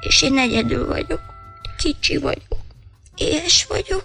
[0.00, 1.20] és én egyedül vagyok.
[1.86, 2.60] Kicsi vagyok.
[3.16, 4.04] Éhes vagyok.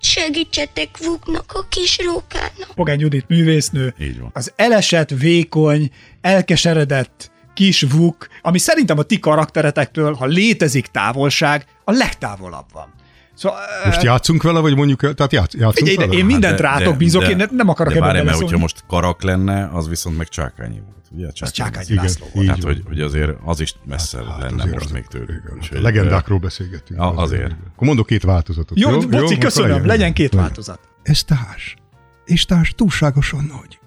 [0.00, 2.74] Segítsetek Vuknak a kis rókának.
[2.74, 3.94] Pogány Judit művésznő.
[4.00, 4.30] Így van.
[4.32, 11.92] Az elesett, vékony, elkeseredett kis vuk, ami szerintem a ti karakteretektől, ha létezik távolság, a
[11.92, 12.94] legtávolabb van.
[13.36, 16.18] Szóval, Most játszunk vele, vagy mondjuk, el- tehát játsz, játszunk Figyelj vele?
[16.18, 19.68] én mindent rátok bízok, én nem akarok de ebben várj, mert hogyha most karak lenne,
[19.72, 20.94] az viszont meg Csákányi volt.
[21.10, 21.26] Ugye?
[21.40, 22.46] Az Csákányi Igen, László volt.
[22.46, 25.52] Tehát, hogy, hogy azért az is messze Hát lenne azért most az- még tőlük.
[25.56, 27.00] Úgyhogy, a legendákról beszélgettünk.
[27.00, 27.50] A- azért.
[27.50, 28.78] Akkor mondok két változatot.
[28.78, 28.98] Jó, jó?
[28.98, 30.80] Boci, Akkor köszönöm, legyen két változat.
[31.02, 31.76] Ez társ.
[32.24, 33.78] És társ túlságosan nagy.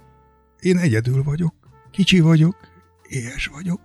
[0.60, 1.54] Én egyedül vagyok,
[1.92, 2.56] kicsi vagyok,
[3.08, 3.82] éhes vagyok.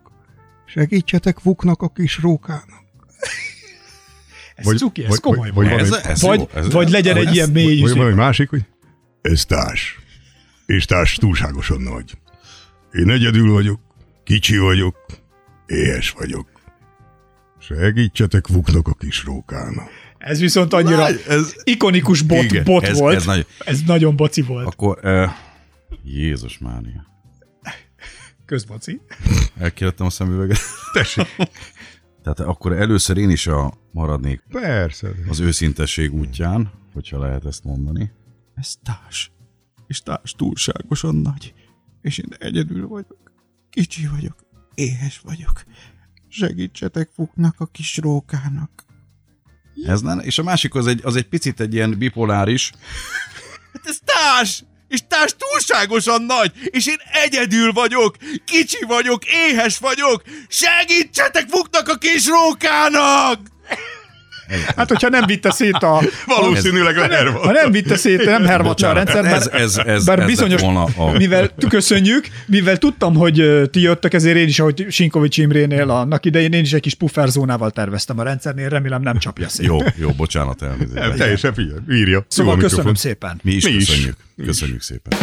[0.66, 2.82] Segítsetek Vuknak a kis rókának.
[4.54, 7.16] Ez Vagy- cuki, ez vagy- komoly vagy- vagy Ez, ez Vagy, jó, ez, vagy legyen
[7.16, 8.62] egy ez- ilyen mély Vagy valami másik, hogy
[9.22, 9.98] ez társ.
[10.66, 12.18] És társ túlságosan nagy.
[12.92, 13.80] Én egyedül vagyok,
[14.24, 14.96] kicsi vagyok,
[15.66, 16.48] éhes vagyok.
[17.60, 19.88] Segítsetek Vuknak a kis rókának.
[20.18, 23.14] Ez viszont annyira Nagy, ez- ikonikus bot, Igen, bot ez- volt.
[23.16, 24.66] ez nagy- ez nagyon boci volt.
[24.66, 25.30] Akkor, uh,
[26.04, 27.06] Jézus Mária.
[28.46, 29.00] Közboci.
[29.58, 30.58] Elkélettem a szemüveget.
[30.92, 31.26] Tessék.
[32.24, 35.08] Tehát akkor először én is a maradnék Persze.
[35.28, 38.12] az őszintesség útján, hogyha lehet ezt mondani.
[38.54, 39.32] Ez társ.
[39.86, 41.54] És társ túlságosan nagy.
[42.00, 43.32] És én egyedül vagyok.
[43.70, 44.36] Kicsi vagyok.
[44.74, 45.64] Éhes vagyok.
[46.28, 48.84] Segítsetek Fuknak a kis rókának.
[49.86, 50.18] Ez nem?
[50.18, 52.72] És a másik az egy, az egy picit egy ilyen bipoláris.
[53.72, 54.64] Hát ez társ!
[54.94, 61.94] És társ túlságosan nagy, és én egyedül vagyok, kicsi vagyok, éhes vagyok, segítsetek Fuknak a
[61.96, 63.40] kis rókának!
[64.76, 66.00] Hát, hogyha nem vitte szét a...
[66.26, 67.44] Valószínűleg a Hervat.
[67.44, 70.60] Ha nem vitte szét, nem hervatna a rendszer, bár, ez, ez, ez, bár ez bizonyos,
[70.60, 71.10] volna a...
[71.10, 76.52] mivel köszönjük, mivel tudtam, hogy ti jöttök, ezért én is, ahogy Sinkovics Imrénél annak idején,
[76.52, 79.66] én is egy kis pufferzónával terveztem a rendszernél, remélem nem csapja szét.
[79.66, 80.92] Jó, jó, bocsánat, elnézést.
[80.94, 82.24] Nem, teljesen írja.
[82.28, 83.40] Szóval köszönöm szépen.
[83.42, 83.86] Mi is Mi is.
[83.86, 84.16] köszönjük.
[84.36, 84.46] Is.
[84.46, 85.18] Köszönjük szépen.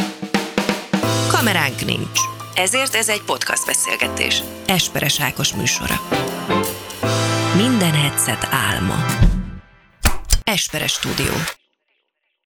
[1.28, 2.20] Kameránk nincs.
[2.56, 4.42] Ezért ez egy podcast beszélgetés.
[4.68, 5.96] Esperes Ákos műsora.
[7.62, 9.06] Minden headset álma.
[10.44, 11.61] Esperes stúdió.